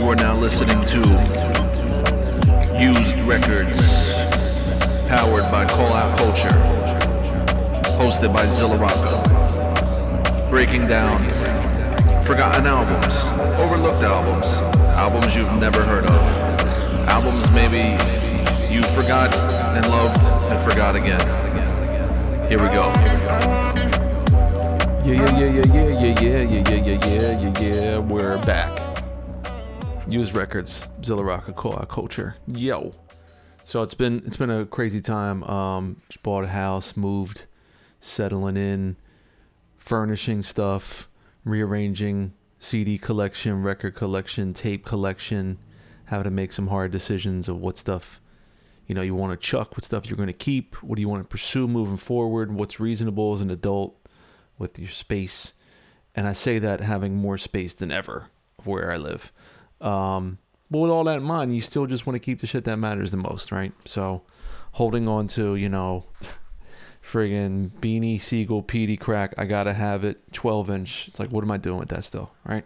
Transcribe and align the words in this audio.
You 0.00 0.08
are 0.08 0.16
now 0.16 0.34
listening 0.34 0.82
to 0.86 0.98
Used 2.80 3.20
Records, 3.20 4.14
powered 5.08 5.44
by 5.52 5.66
Call 5.68 5.88
Out 5.88 6.16
Culture, 6.16 6.48
hosted 8.00 8.32
by 8.32 8.42
Zilla 8.46 8.78
Rocca. 8.78 10.48
Breaking 10.48 10.86
down 10.86 11.22
forgotten 12.24 12.66
albums, 12.66 13.26
overlooked 13.60 14.02
albums, 14.02 14.54
albums 14.96 15.36
you've 15.36 15.52
never 15.60 15.82
heard 15.82 16.08
of, 16.08 16.38
albums 17.06 17.50
maybe 17.50 17.90
you 18.72 18.82
forgot 18.82 19.34
and 19.76 19.86
loved 19.90 20.24
and 20.50 20.58
forgot 20.60 20.96
again. 20.96 21.20
Here 22.48 22.58
we 22.58 22.68
go. 22.68 22.90
Yeah, 25.04 25.14
yeah, 25.14 25.38
yeah, 25.38 25.50
yeah, 25.50 25.74
yeah, 25.74 26.00
yeah, 26.00 26.20
yeah, 26.20 26.42
yeah, 26.42 26.72
yeah, 26.72 26.98
yeah, 27.04 27.38
yeah, 27.38 27.60
yeah. 27.60 27.98
We're 27.98 28.38
back. 28.38 28.89
Used 30.10 30.34
records, 30.34 30.88
Zilla 31.04 31.38
Call 31.54 31.76
Culture. 31.86 32.34
Yo. 32.48 32.92
So 33.64 33.84
it's 33.84 33.94
been 33.94 34.24
it's 34.26 34.36
been 34.36 34.50
a 34.50 34.66
crazy 34.66 35.00
time. 35.00 35.44
Um, 35.44 35.98
just 36.08 36.20
bought 36.24 36.42
a 36.42 36.48
house, 36.48 36.96
moved, 36.96 37.44
settling 38.00 38.56
in, 38.56 38.96
furnishing 39.76 40.42
stuff, 40.42 41.08
rearranging 41.44 42.32
CD 42.58 42.98
collection, 42.98 43.62
record 43.62 43.94
collection, 43.94 44.52
tape 44.52 44.84
collection, 44.84 45.58
having 46.06 46.24
to 46.24 46.30
make 46.30 46.52
some 46.52 46.66
hard 46.66 46.90
decisions 46.90 47.48
of 47.48 47.60
what 47.60 47.78
stuff 47.78 48.20
you 48.88 48.96
know 48.96 49.02
you 49.02 49.14
want 49.14 49.30
to 49.32 49.36
chuck, 49.36 49.76
what 49.76 49.84
stuff 49.84 50.06
you're 50.06 50.16
going 50.16 50.26
to 50.26 50.32
keep, 50.32 50.74
what 50.82 50.96
do 50.96 51.02
you 51.02 51.08
want 51.08 51.22
to 51.22 51.28
pursue 51.28 51.68
moving 51.68 51.96
forward, 51.96 52.52
what's 52.52 52.80
reasonable 52.80 53.32
as 53.34 53.40
an 53.40 53.50
adult 53.50 53.96
with 54.58 54.76
your 54.76 54.90
space. 54.90 55.52
And 56.16 56.26
I 56.26 56.32
say 56.32 56.58
that 56.58 56.80
having 56.80 57.14
more 57.14 57.38
space 57.38 57.74
than 57.74 57.92
ever 57.92 58.26
of 58.58 58.66
where 58.66 58.90
I 58.90 58.96
live. 58.96 59.32
Um, 59.80 60.38
but 60.70 60.78
with 60.78 60.90
all 60.90 61.04
that 61.04 61.18
in 61.18 61.22
mind, 61.24 61.54
you 61.54 61.62
still 61.62 61.86
just 61.86 62.06
want 62.06 62.14
to 62.14 62.20
keep 62.20 62.40
the 62.40 62.46
shit 62.46 62.64
that 62.64 62.76
matters 62.76 63.10
the 63.10 63.16
most, 63.16 63.50
right? 63.50 63.72
So 63.84 64.22
holding 64.72 65.08
on 65.08 65.26
to, 65.28 65.56
you 65.56 65.68
know, 65.68 66.04
friggin' 67.04 67.70
Beanie 67.80 68.20
Sigel 68.20 68.62
PD 68.62 68.98
crack, 68.98 69.34
I 69.36 69.44
gotta 69.44 69.72
have 69.72 70.04
it 70.04 70.32
12 70.32 70.70
inch. 70.70 71.08
It's 71.08 71.18
like, 71.18 71.30
what 71.30 71.42
am 71.42 71.50
I 71.50 71.56
doing 71.56 71.78
with 71.78 71.88
that 71.88 72.04
still, 72.04 72.30
right? 72.44 72.64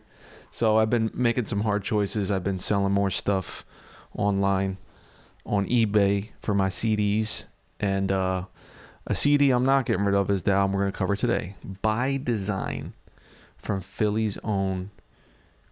So 0.50 0.78
I've 0.78 0.90
been 0.90 1.10
making 1.14 1.46
some 1.46 1.62
hard 1.62 1.82
choices. 1.82 2.30
I've 2.30 2.44
been 2.44 2.60
selling 2.60 2.92
more 2.92 3.10
stuff 3.10 3.64
online 4.16 4.76
on 5.44 5.66
eBay 5.66 6.28
for 6.40 6.54
my 6.54 6.68
CDs. 6.68 7.46
And 7.80 8.12
uh, 8.12 8.44
a 9.04 9.16
CD 9.16 9.50
I'm 9.50 9.64
not 9.64 9.84
getting 9.86 10.04
rid 10.04 10.14
of 10.14 10.30
is 10.30 10.44
the 10.44 10.52
album 10.52 10.76
we're 10.76 10.86
to 10.86 10.92
cover 10.92 11.16
today 11.16 11.56
By 11.82 12.20
Design 12.22 12.92
from 13.58 13.80
Philly's 13.80 14.38
own 14.44 14.90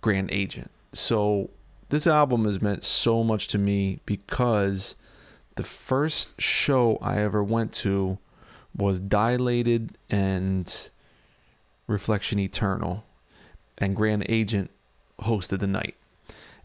Grand 0.01 0.31
Agent. 0.33 0.72
So 0.93 1.51
this 1.89 2.07
album 2.07 2.45
has 2.45 2.61
meant 2.61 2.85
so 2.85 3.23
much 3.23 3.49
to 3.49 3.59
me 3.59 4.01
because 4.07 4.97
the 5.57 5.63
first 5.63 6.41
show 6.41 6.99
I 7.03 7.19
ever 7.19 7.43
went 7.43 7.73
to 7.75 8.19
was 8.77 9.01
Dilated 9.01 9.99
and 10.09 10.91
Reflection 11.87 12.39
Eternal, 12.39 13.05
and 13.77 13.95
Grand 13.95 14.25
Agent 14.29 14.71
hosted 15.21 15.59
the 15.59 15.67
night. 15.67 15.95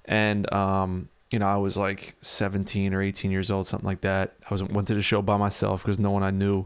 And 0.05 0.51
um, 0.53 1.09
you 1.31 1.39
know, 1.39 1.47
I 1.47 1.57
was 1.57 1.75
like 1.75 2.15
17 2.21 2.93
or 2.93 3.01
18 3.01 3.31
years 3.31 3.51
old, 3.51 3.67
something 3.67 3.87
like 3.87 4.01
that. 4.01 4.35
I 4.49 4.53
was 4.53 4.63
went 4.63 4.87
to 4.87 4.95
the 4.95 5.01
show 5.01 5.21
by 5.21 5.37
myself 5.37 5.83
because 5.83 5.99
no 5.99 6.11
one 6.11 6.23
I 6.23 6.31
knew 6.31 6.65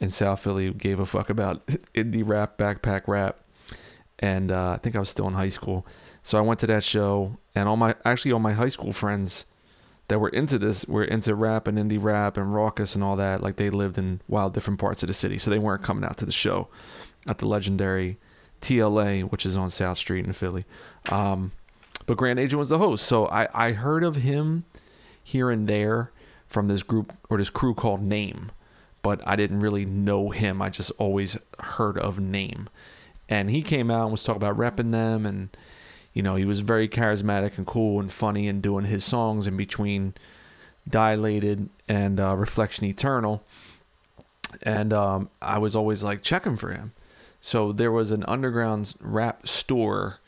in 0.00 0.10
South 0.10 0.40
Philly 0.40 0.70
gave 0.72 1.00
a 1.00 1.06
fuck 1.06 1.30
about 1.30 1.66
indie 1.94 2.22
rap, 2.26 2.58
backpack 2.58 3.02
rap, 3.06 3.40
and 4.18 4.52
uh, 4.52 4.72
I 4.72 4.76
think 4.76 4.96
I 4.96 4.98
was 4.98 5.08
still 5.08 5.26
in 5.28 5.34
high 5.34 5.48
school. 5.48 5.86
So 6.26 6.36
I 6.38 6.40
went 6.40 6.58
to 6.58 6.66
that 6.66 6.82
show, 6.82 7.36
and 7.54 7.68
all 7.68 7.76
my 7.76 7.94
actually 8.04 8.32
all 8.32 8.40
my 8.40 8.52
high 8.52 8.66
school 8.66 8.92
friends 8.92 9.46
that 10.08 10.18
were 10.18 10.28
into 10.30 10.58
this 10.58 10.84
were 10.84 11.04
into 11.04 11.36
rap 11.36 11.68
and 11.68 11.78
indie 11.78 12.02
rap 12.02 12.36
and 12.36 12.46
Rawkus 12.48 12.96
and 12.96 13.04
all 13.04 13.14
that. 13.14 13.44
Like 13.44 13.54
they 13.54 13.70
lived 13.70 13.96
in 13.96 14.20
wild 14.26 14.52
different 14.52 14.80
parts 14.80 15.04
of 15.04 15.06
the 15.06 15.12
city, 15.12 15.38
so 15.38 15.52
they 15.52 15.60
weren't 15.60 15.84
coming 15.84 16.02
out 16.02 16.16
to 16.16 16.26
the 16.26 16.32
show 16.32 16.66
at 17.28 17.38
the 17.38 17.46
legendary 17.46 18.18
TLA, 18.60 19.22
which 19.30 19.46
is 19.46 19.56
on 19.56 19.70
South 19.70 19.98
Street 19.98 20.26
in 20.26 20.32
Philly. 20.32 20.64
Um, 21.10 21.52
but 22.06 22.16
Grand 22.16 22.40
Agent 22.40 22.58
was 22.58 22.70
the 22.70 22.78
host. 22.78 23.06
So 23.06 23.28
I, 23.28 23.46
I 23.54 23.70
heard 23.70 24.02
of 24.02 24.16
him 24.16 24.64
here 25.22 25.48
and 25.48 25.68
there 25.68 26.10
from 26.48 26.66
this 26.66 26.82
group 26.82 27.12
or 27.30 27.38
this 27.38 27.50
crew 27.50 27.72
called 27.72 28.02
Name, 28.02 28.50
but 29.00 29.20
I 29.24 29.36
didn't 29.36 29.60
really 29.60 29.86
know 29.86 30.30
him. 30.30 30.60
I 30.60 30.70
just 30.70 30.90
always 30.98 31.36
heard 31.60 31.96
of 31.96 32.18
Name. 32.18 32.68
And 33.28 33.48
he 33.48 33.62
came 33.62 33.92
out 33.92 34.02
and 34.02 34.10
was 34.10 34.24
talking 34.24 34.42
about 34.42 34.58
repping 34.58 34.90
them 34.90 35.24
and 35.24 35.56
you 36.16 36.22
know, 36.22 36.34
he 36.34 36.46
was 36.46 36.60
very 36.60 36.88
charismatic 36.88 37.58
and 37.58 37.66
cool 37.66 38.00
and 38.00 38.10
funny 38.10 38.48
and 38.48 38.62
doing 38.62 38.86
his 38.86 39.04
songs 39.04 39.46
in 39.46 39.54
between 39.54 40.14
Dilated 40.88 41.68
and 41.90 42.18
uh, 42.18 42.34
Reflection 42.34 42.86
Eternal. 42.86 43.44
And 44.62 44.94
um, 44.94 45.28
I 45.42 45.58
was 45.58 45.76
always 45.76 46.02
like 46.02 46.22
checking 46.22 46.56
for 46.56 46.72
him. 46.72 46.92
So 47.38 47.70
there 47.70 47.92
was 47.92 48.12
an 48.12 48.24
underground 48.26 48.94
rap 48.98 49.46
store 49.46 50.20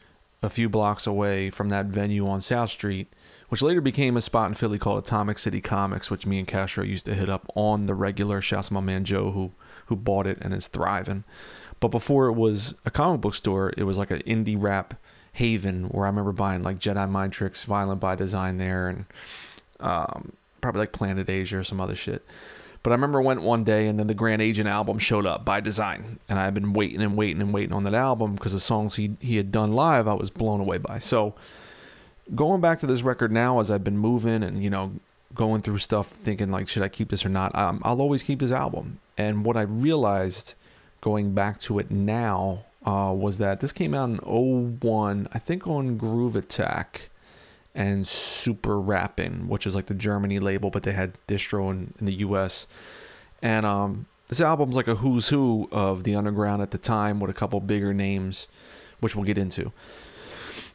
a 0.43 0.51
few 0.51 0.69
blocks 0.69 1.07
away 1.07 1.49
from 1.49 1.71
that 1.71 1.87
venue 1.87 2.29
on 2.29 2.43
South 2.43 2.69
Street, 2.69 3.09
which 3.49 3.63
later 3.63 3.81
became 3.81 4.15
a 4.15 4.21
spot 4.21 4.49
in 4.49 4.55
Philly 4.55 4.79
called 4.79 4.99
Atomic 4.99 5.39
City 5.39 5.63
Comics, 5.63 6.11
which 6.11 6.27
me 6.27 6.39
and 6.39 6.47
Castro 6.47 6.85
used 6.85 7.07
to 7.07 7.15
hit 7.15 7.31
up 7.31 7.51
on 7.55 7.87
the 7.87 7.95
regular. 7.95 8.43
Shouts 8.43 8.69
to 8.69 8.75
my 8.75 8.81
man 8.81 9.05
Joe 9.05 9.31
who 9.31 9.53
who 9.87 9.97
bought 9.97 10.27
it 10.27 10.37
and 10.43 10.53
is 10.53 10.69
thriving. 10.69 11.25
But 11.81 11.89
before 11.89 12.27
it 12.27 12.35
was 12.35 12.75
a 12.85 12.91
comic 12.91 13.23
book 13.23 13.35
store, 13.35 13.73
it 13.79 13.85
was 13.85 13.97
like 13.97 14.11
an 14.11 14.21
indie 14.27 14.61
rap 14.61 14.93
haven 15.33 15.85
where 15.85 16.07
I 16.07 16.09
remember 16.09 16.33
buying 16.33 16.63
like 16.63 16.79
Jedi 16.79 17.09
Mind 17.09 17.33
Tricks, 17.33 17.65
Violent 17.65 18.01
by 18.01 18.15
Design 18.15 18.59
there, 18.59 18.89
and 18.89 19.05
um, 19.81 20.33
probably 20.61 20.81
like 20.81 20.93
Planet 20.93 21.29
Asia 21.29 21.59
or 21.59 21.65
some 21.65 21.81
other 21.81 21.95
shit. 21.95 22.25
But 22.83 22.93
I 22.93 22.95
remember 22.95 23.21
went 23.21 23.43
one 23.43 23.65
day 23.65 23.87
and 23.89 23.99
then 23.99 24.07
the 24.07 24.15
Grand 24.15 24.41
Agent 24.41 24.69
album 24.69 24.99
showed 24.99 25.27
up 25.27 25.45
by 25.45 25.61
design. 25.61 26.21
And 26.29 26.39
I 26.39 26.45
had 26.45 26.55
been 26.55 26.73
waiting 26.73 27.03
and 27.03 27.17
waiting 27.17 27.43
and 27.43 27.53
waiting 27.53 27.73
on 27.73 27.85
that 27.85 27.95
album 27.95 28.35
because 28.35 28.53
the 28.53 28.61
songs 28.61 28.97
he, 28.97 29.17
he 29.21 29.37
had 29.37 29.51
done 29.51 29.73
live, 29.73 30.07
I 30.07 30.15
was 30.15 30.31
blown 30.31 30.61
away 30.61 30.79
by. 30.79 30.99
So 30.99 31.35
going 32.35 32.61
back 32.61 32.79
to 32.79 32.87
this 32.87 33.03
record 33.03 33.33
now 33.33 33.59
as 33.59 33.71
I've 33.71 33.85
been 33.85 33.99
moving 33.99 34.43
and, 34.43 34.63
you 34.63 34.71
know, 34.71 34.93
going 35.35 35.61
through 35.61 35.79
stuff 35.79 36.09
thinking 36.09 36.51
like, 36.51 36.69
should 36.69 36.83
I 36.83 36.89
keep 36.89 37.11
this 37.11 37.27
or 37.27 37.29
not? 37.29 37.55
Um, 37.55 37.83
I'll 37.85 38.01
always 38.01 38.23
keep 38.23 38.39
this 38.39 38.53
album. 38.53 39.01
And 39.17 39.45
what 39.45 39.57
I 39.57 39.63
realized 39.63 40.55
going 41.01 41.35
back 41.35 41.59
to 41.61 41.79
it 41.79 41.91
now 41.91 42.65
uh, 42.89 43.13
was 43.13 43.37
that 43.37 43.61
this 43.61 43.71
came 43.71 43.93
out 43.93 44.09
in 44.09 44.17
01, 44.17 45.29
I 45.35 45.39
think 45.39 45.67
on 45.67 45.99
Groove 45.99 46.37
Attack 46.37 47.11
and 47.75 48.09
Super 48.09 48.81
Rapping, 48.81 49.47
which 49.47 49.67
is 49.67 49.77
like 49.77 49.87
the 49.87 49.95
Germany 49.95 50.39
label, 50.39 50.71
but 50.71 50.85
they 50.85 50.93
had 50.93 51.13
distro 51.29 51.71
in, 51.71 51.93
in 52.01 52.07
the 52.07 52.15
US. 52.15 52.67
And 53.43 53.67
um, 53.67 54.07
this 54.29 54.41
album's 54.41 54.75
like 54.75 54.89
a 54.89 54.95
who's 54.95 55.29
who 55.29 55.69
of 55.71 56.05
the 56.05 56.15
underground 56.15 56.63
at 56.63 56.71
the 56.71 56.79
time 56.79 57.21
with 57.21 57.31
a 57.31 57.35
couple 57.35 57.61
bigger 57.61 57.93
names, 57.93 58.49
which 59.01 59.15
we'll 59.15 59.27
get 59.27 59.37
into. 59.37 59.71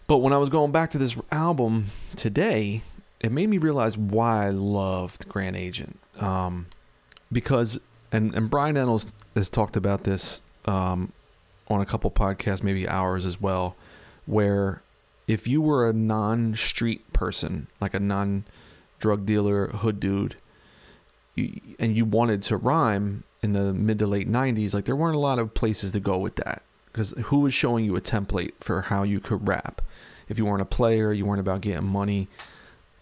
But 0.06 0.18
when 0.18 0.34
I 0.34 0.38
was 0.38 0.50
going 0.50 0.72
back 0.72 0.92
to 0.92 1.00
this 1.00 1.18
album 1.32 1.88
today, 2.16 2.84
it 3.22 3.32
made 3.32 3.50
me 3.50 3.58
realize 3.58 3.98
why 3.98 4.46
I 4.46 4.50
loved 4.52 5.28
Grand 5.28 5.56
Agent. 5.56 5.98
Um, 6.20 6.68
because, 7.32 7.80
and, 8.12 8.36
and 8.36 8.52
Brian 8.52 8.76
Ennals 8.76 9.08
has 9.34 9.50
talked 9.50 9.76
about 9.76 10.04
this 10.04 10.44
um, 10.66 11.12
on 11.68 11.82
a 11.82 11.86
couple 11.86 12.12
podcasts, 12.12 12.64
maybe 12.64 12.88
hours 12.88 13.26
as 13.26 13.40
well, 13.40 13.76
where 14.26 14.82
if 15.28 15.48
you 15.48 15.62
were 15.62 15.90
a 15.90 15.94
non-street 15.94 17.14
person, 17.14 17.68
like 17.80 17.94
a 17.94 18.00
non-drug 18.00 19.26
dealer, 19.26 19.68
hood 19.68 20.00
dude, 20.00 20.36
you, 21.36 21.60
and 21.80 21.96
you 21.96 22.06
wanted 22.06 22.42
to 22.44 22.58
rhyme 22.58 23.24
in 23.42 23.54
the 23.54 23.74
mid 23.74 24.00
to 24.00 24.08
late 24.08 24.30
90s, 24.30 24.74
like 24.74 24.86
there 24.86 24.96
weren't 24.96 25.16
a 25.16 25.20
lot 25.20 25.40
of 25.40 25.54
places 25.54 25.92
to 25.94 26.00
go 26.00 26.18
with 26.18 26.36
that 26.36 26.62
because 26.92 27.12
who 27.26 27.40
was 27.40 27.54
showing 27.54 27.86
you 27.86 27.96
a 27.96 28.02
template 28.02 28.54
for 28.60 28.82
how 28.84 29.04
you 29.04 29.20
could 29.20 29.48
rap? 29.48 29.82
If 30.30 30.38
you 30.38 30.46
weren't 30.46 30.62
a 30.62 30.66
player, 30.66 31.12
you 31.12 31.26
weren't 31.26 31.40
about 31.40 31.62
getting 31.62 31.86
money, 31.86 32.28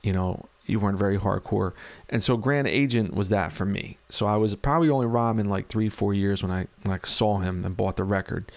you 0.02 0.14
know, 0.14 0.46
you 0.72 0.80
weren't 0.80 0.98
very 0.98 1.18
hardcore. 1.18 1.74
And 2.10 2.24
so 2.24 2.38
Grand 2.38 2.68
Agent 2.68 3.14
was 3.14 3.30
that 3.30 3.52
for 3.52 3.66
me. 3.66 3.98
So 4.10 4.26
I 4.26 4.38
was 4.38 4.56
probably 4.56 4.90
only 4.90 5.06
rhyming 5.06 5.50
like 5.50 5.68
three, 5.68 5.90
four 5.90 6.14
years 6.14 6.42
when 6.42 6.52
I 6.52 6.68
when 6.84 6.98
I 6.98 7.06
saw 7.06 7.40
him 7.40 7.66
and 7.66 7.76
bought 7.76 7.98
the 7.98 8.06
record. 8.06 8.52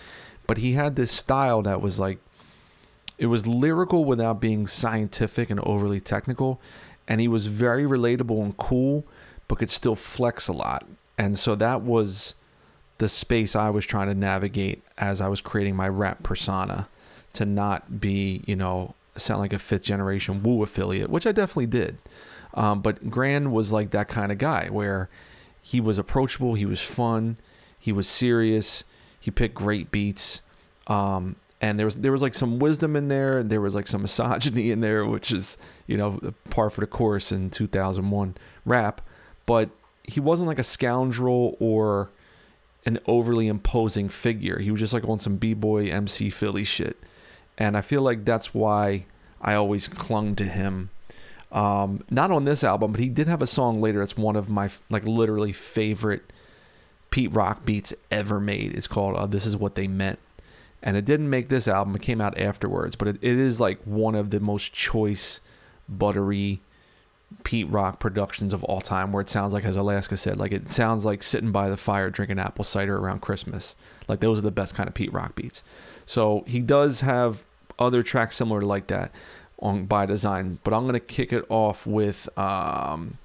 But 0.46 0.58
he 0.58 0.72
had 0.72 0.94
this 0.94 1.10
style 1.10 1.62
that 1.62 1.80
was 1.80 1.98
like 1.98 2.18
it 3.18 3.26
was 3.26 3.46
lyrical 3.46 4.04
without 4.04 4.40
being 4.40 4.66
scientific 4.66 5.50
and 5.50 5.60
overly 5.60 6.00
technical, 6.00 6.60
and 7.08 7.20
he 7.20 7.28
was 7.28 7.46
very 7.46 7.84
relatable 7.84 8.42
and 8.42 8.56
cool, 8.56 9.04
but 9.48 9.58
could 9.58 9.70
still 9.70 9.96
flex 9.96 10.48
a 10.48 10.52
lot. 10.52 10.86
And 11.18 11.38
so 11.38 11.54
that 11.56 11.82
was 11.82 12.34
the 12.98 13.08
space 13.08 13.56
I 13.56 13.70
was 13.70 13.86
trying 13.86 14.08
to 14.08 14.14
navigate 14.14 14.82
as 14.98 15.20
I 15.20 15.28
was 15.28 15.40
creating 15.40 15.74
my 15.74 15.88
rap 15.88 16.22
persona 16.22 16.88
to 17.34 17.44
not 17.44 18.00
be, 18.00 18.42
you 18.46 18.54
know, 18.56 18.94
sound 19.16 19.40
like 19.40 19.52
a 19.52 19.58
fifth 19.58 19.82
generation 19.82 20.42
Wu 20.42 20.62
affiliate, 20.62 21.10
which 21.10 21.26
I 21.26 21.32
definitely 21.32 21.66
did. 21.66 21.98
Um, 22.54 22.80
but 22.80 23.10
Grand 23.10 23.52
was 23.52 23.72
like 23.72 23.90
that 23.90 24.08
kind 24.08 24.30
of 24.30 24.38
guy 24.38 24.68
where 24.70 25.08
he 25.60 25.80
was 25.80 25.98
approachable, 25.98 26.54
he 26.54 26.66
was 26.66 26.80
fun, 26.80 27.36
he 27.78 27.92
was 27.92 28.06
serious, 28.06 28.84
he 29.18 29.30
picked 29.30 29.54
great 29.54 29.90
beats. 29.90 30.42
Um, 30.86 31.36
and 31.60 31.78
there 31.78 31.86
was 31.86 31.96
there 31.96 32.12
was 32.12 32.22
like 32.22 32.34
some 32.34 32.58
wisdom 32.58 32.94
in 32.94 33.08
there, 33.08 33.38
and 33.38 33.50
there 33.50 33.60
was 33.60 33.74
like 33.74 33.88
some 33.88 34.02
misogyny 34.06 34.70
in 34.70 34.80
there, 34.80 35.04
which 35.04 35.32
is 35.32 35.56
you 35.86 35.96
know 35.96 36.20
par 36.50 36.70
for 36.70 36.80
the 36.80 36.86
course 36.86 37.32
in 37.32 37.50
2001 37.50 38.36
rap. 38.64 39.00
But 39.46 39.70
he 40.02 40.20
wasn't 40.20 40.48
like 40.48 40.58
a 40.58 40.64
scoundrel 40.64 41.56
or 41.58 42.10
an 42.86 42.98
overly 43.06 43.48
imposing 43.48 44.10
figure. 44.10 44.58
He 44.58 44.70
was 44.70 44.80
just 44.80 44.92
like 44.92 45.08
on 45.08 45.18
some 45.18 45.36
b-boy 45.36 45.88
MC 45.88 46.28
Philly 46.28 46.64
shit, 46.64 46.98
and 47.58 47.76
I 47.76 47.80
feel 47.80 48.02
like 48.02 48.24
that's 48.24 48.54
why 48.54 49.06
I 49.40 49.54
always 49.54 49.88
clung 49.88 50.34
to 50.36 50.44
him. 50.44 50.90
Um, 51.52 52.04
not 52.10 52.30
on 52.30 52.44
this 52.44 52.64
album, 52.64 52.92
but 52.92 53.00
he 53.00 53.08
did 53.08 53.28
have 53.28 53.42
a 53.42 53.46
song 53.46 53.80
later. 53.80 54.02
It's 54.02 54.16
one 54.16 54.36
of 54.36 54.48
my 54.48 54.70
like 54.90 55.04
literally 55.04 55.52
favorite 55.52 56.24
Pete 57.10 57.32
Rock 57.34 57.64
beats 57.64 57.94
ever 58.10 58.40
made. 58.40 58.74
It's 58.74 58.88
called 58.88 59.16
uh, 59.16 59.26
"This 59.26 59.46
Is 59.46 59.56
What 59.56 59.74
They 59.74 59.86
Meant." 59.86 60.18
and 60.84 60.98
it 60.98 61.06
didn't 61.06 61.30
make 61.30 61.48
this 61.48 61.66
album. 61.66 61.96
It 61.96 62.02
came 62.02 62.20
out 62.20 62.38
afterwards, 62.38 62.94
but 62.94 63.08
it, 63.08 63.16
it 63.22 63.38
is 63.38 63.58
like 63.58 63.82
one 63.84 64.14
of 64.14 64.28
the 64.28 64.38
most 64.38 64.74
choice, 64.74 65.40
buttery 65.88 66.60
Pete 67.42 67.68
Rock 67.70 67.98
productions 67.98 68.52
of 68.52 68.62
all 68.64 68.82
time. 68.82 69.10
Where 69.10 69.22
it 69.22 69.30
sounds 69.30 69.54
like, 69.54 69.64
as 69.64 69.76
Alaska 69.76 70.18
said, 70.18 70.38
like 70.38 70.52
it 70.52 70.72
sounds 70.72 71.06
like 71.06 71.22
sitting 71.22 71.50
by 71.52 71.70
the 71.70 71.78
fire 71.78 72.10
drinking 72.10 72.38
apple 72.38 72.64
cider 72.64 72.98
around 72.98 73.22
Christmas. 73.22 73.74
Like 74.06 74.20
those 74.20 74.38
are 74.38 74.42
the 74.42 74.50
best 74.50 74.74
kind 74.74 74.86
of 74.86 74.94
Pete 74.94 75.12
Rock 75.12 75.34
beats. 75.34 75.62
So 76.06 76.44
he 76.46 76.60
does 76.60 77.00
have 77.00 77.44
other 77.78 78.02
tracks 78.02 78.36
similar 78.36 78.60
to 78.60 78.66
like 78.66 78.86
that 78.88 79.10
on 79.58 79.86
by 79.86 80.06
design, 80.06 80.58
but 80.64 80.74
I'm 80.74 80.86
gonna 80.86 81.00
kick 81.00 81.32
it 81.32 81.44
off 81.48 81.86
with 81.86 82.28
um, 82.38 83.18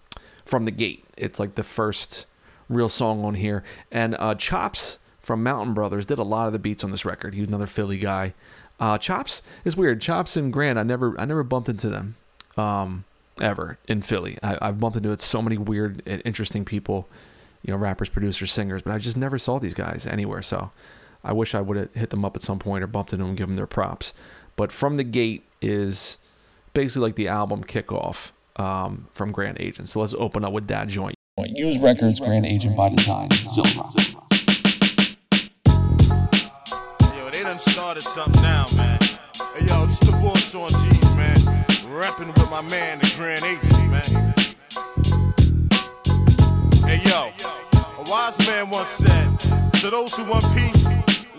from 0.45 0.65
the 0.65 0.71
gate. 0.71 1.03
It's 1.17 1.39
like 1.39 1.55
the 1.55 1.63
first 1.63 2.25
real 2.69 2.89
song 2.89 3.23
on 3.25 3.35
here, 3.35 3.63
and 3.91 4.15
uh, 4.19 4.35
Chops 4.35 4.99
from 5.19 5.43
Mountain 5.43 5.73
Brothers 5.73 6.05
did 6.05 6.17
a 6.17 6.23
lot 6.23 6.47
of 6.47 6.53
the 6.53 6.59
beats 6.59 6.83
on 6.83 6.91
this 6.91 7.05
record. 7.05 7.33
He 7.33 7.41
was 7.41 7.49
another 7.49 7.67
Philly 7.67 7.97
guy. 7.97 8.33
Uh, 8.79 8.97
Chops 8.97 9.43
is 9.65 9.75
weird. 9.75 10.01
Chops 10.01 10.37
and 10.37 10.53
Grant, 10.53 10.79
I 10.79 10.83
never, 10.83 11.19
I 11.19 11.25
never 11.25 11.43
bumped 11.43 11.67
into 11.67 11.89
them, 11.89 12.15
um, 12.57 13.03
ever 13.41 13.77
in 13.87 14.01
Philly. 14.01 14.39
I, 14.41 14.57
have 14.65 14.79
bumped 14.79 14.97
into 14.97 15.11
it 15.11 15.19
so 15.19 15.41
many 15.41 15.57
weird 15.57 16.01
and 16.05 16.21
interesting 16.23 16.63
people, 16.63 17.07
you 17.61 17.71
know, 17.71 17.77
rappers, 17.77 18.09
producers, 18.09 18.51
singers, 18.51 18.81
but 18.81 18.93
I 18.93 18.97
just 18.97 19.17
never 19.17 19.37
saw 19.37 19.59
these 19.59 19.73
guys 19.73 20.07
anywhere. 20.07 20.41
So 20.41 20.71
I 21.23 21.33
wish 21.33 21.53
I 21.53 21.61
would 21.61 21.77
have 21.77 21.93
hit 21.93 22.09
them 22.09 22.23
up 22.23 22.35
at 22.35 22.41
some 22.41 22.59
point 22.59 22.83
or 22.83 22.87
bumped 22.87 23.13
into 23.13 23.23
them 23.23 23.29
and 23.29 23.37
give 23.37 23.47
them 23.47 23.55
their 23.55 23.67
props. 23.67 24.13
But 24.55 24.71
from 24.71 24.97
the 24.97 25.03
gate 25.03 25.43
is 25.61 26.17
basically 26.73 27.07
like 27.07 27.15
the 27.15 27.27
album 27.27 27.63
kickoff 27.63 28.31
um, 28.55 29.07
from 29.13 29.31
Grand 29.31 29.57
Agent. 29.59 29.89
So 29.89 29.99
let's 30.01 30.13
open 30.13 30.43
up 30.43 30.53
with 30.53 30.67
that 30.67 30.87
joint. 30.87 31.15
Used 31.37 31.81
Records, 31.81 32.19
Grand 32.19 32.45
Agent 32.45 32.75
by 32.75 32.89
Design, 32.89 33.29
They 37.39 37.43
done 37.43 37.59
started 37.59 38.03
something 38.03 38.41
now, 38.41 38.65
man. 38.75 38.99
Hey, 39.55 39.65
yo, 39.65 39.85
this 39.85 39.99
the 39.99 40.11
boss 40.21 40.53
on 40.53 40.69
G's, 40.69 41.15
man. 41.15 41.65
Rapping 41.87 42.27
with 42.27 42.49
my 42.51 42.61
man, 42.61 42.99
the 42.99 43.13
Grand 43.15 43.45
Agent, 43.45 43.89
man. 43.89 44.33
Hey, 46.85 46.99
yo, 47.09 47.31
a 47.97 48.09
wise 48.09 48.37
man 48.45 48.69
once 48.69 48.89
said, 48.89 49.39
to 49.79 49.89
those 49.89 50.13
who 50.13 50.25
want 50.25 50.43
peace, 50.53 50.85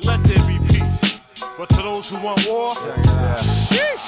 let 0.04 0.22
there 0.24 0.46
be 0.46 0.58
peace. 0.68 1.20
But 1.58 1.68
to 1.70 1.76
those 1.76 2.10
who 2.10 2.16
want 2.22 2.46
war, 2.46 2.74
sheesh. 2.74 4.06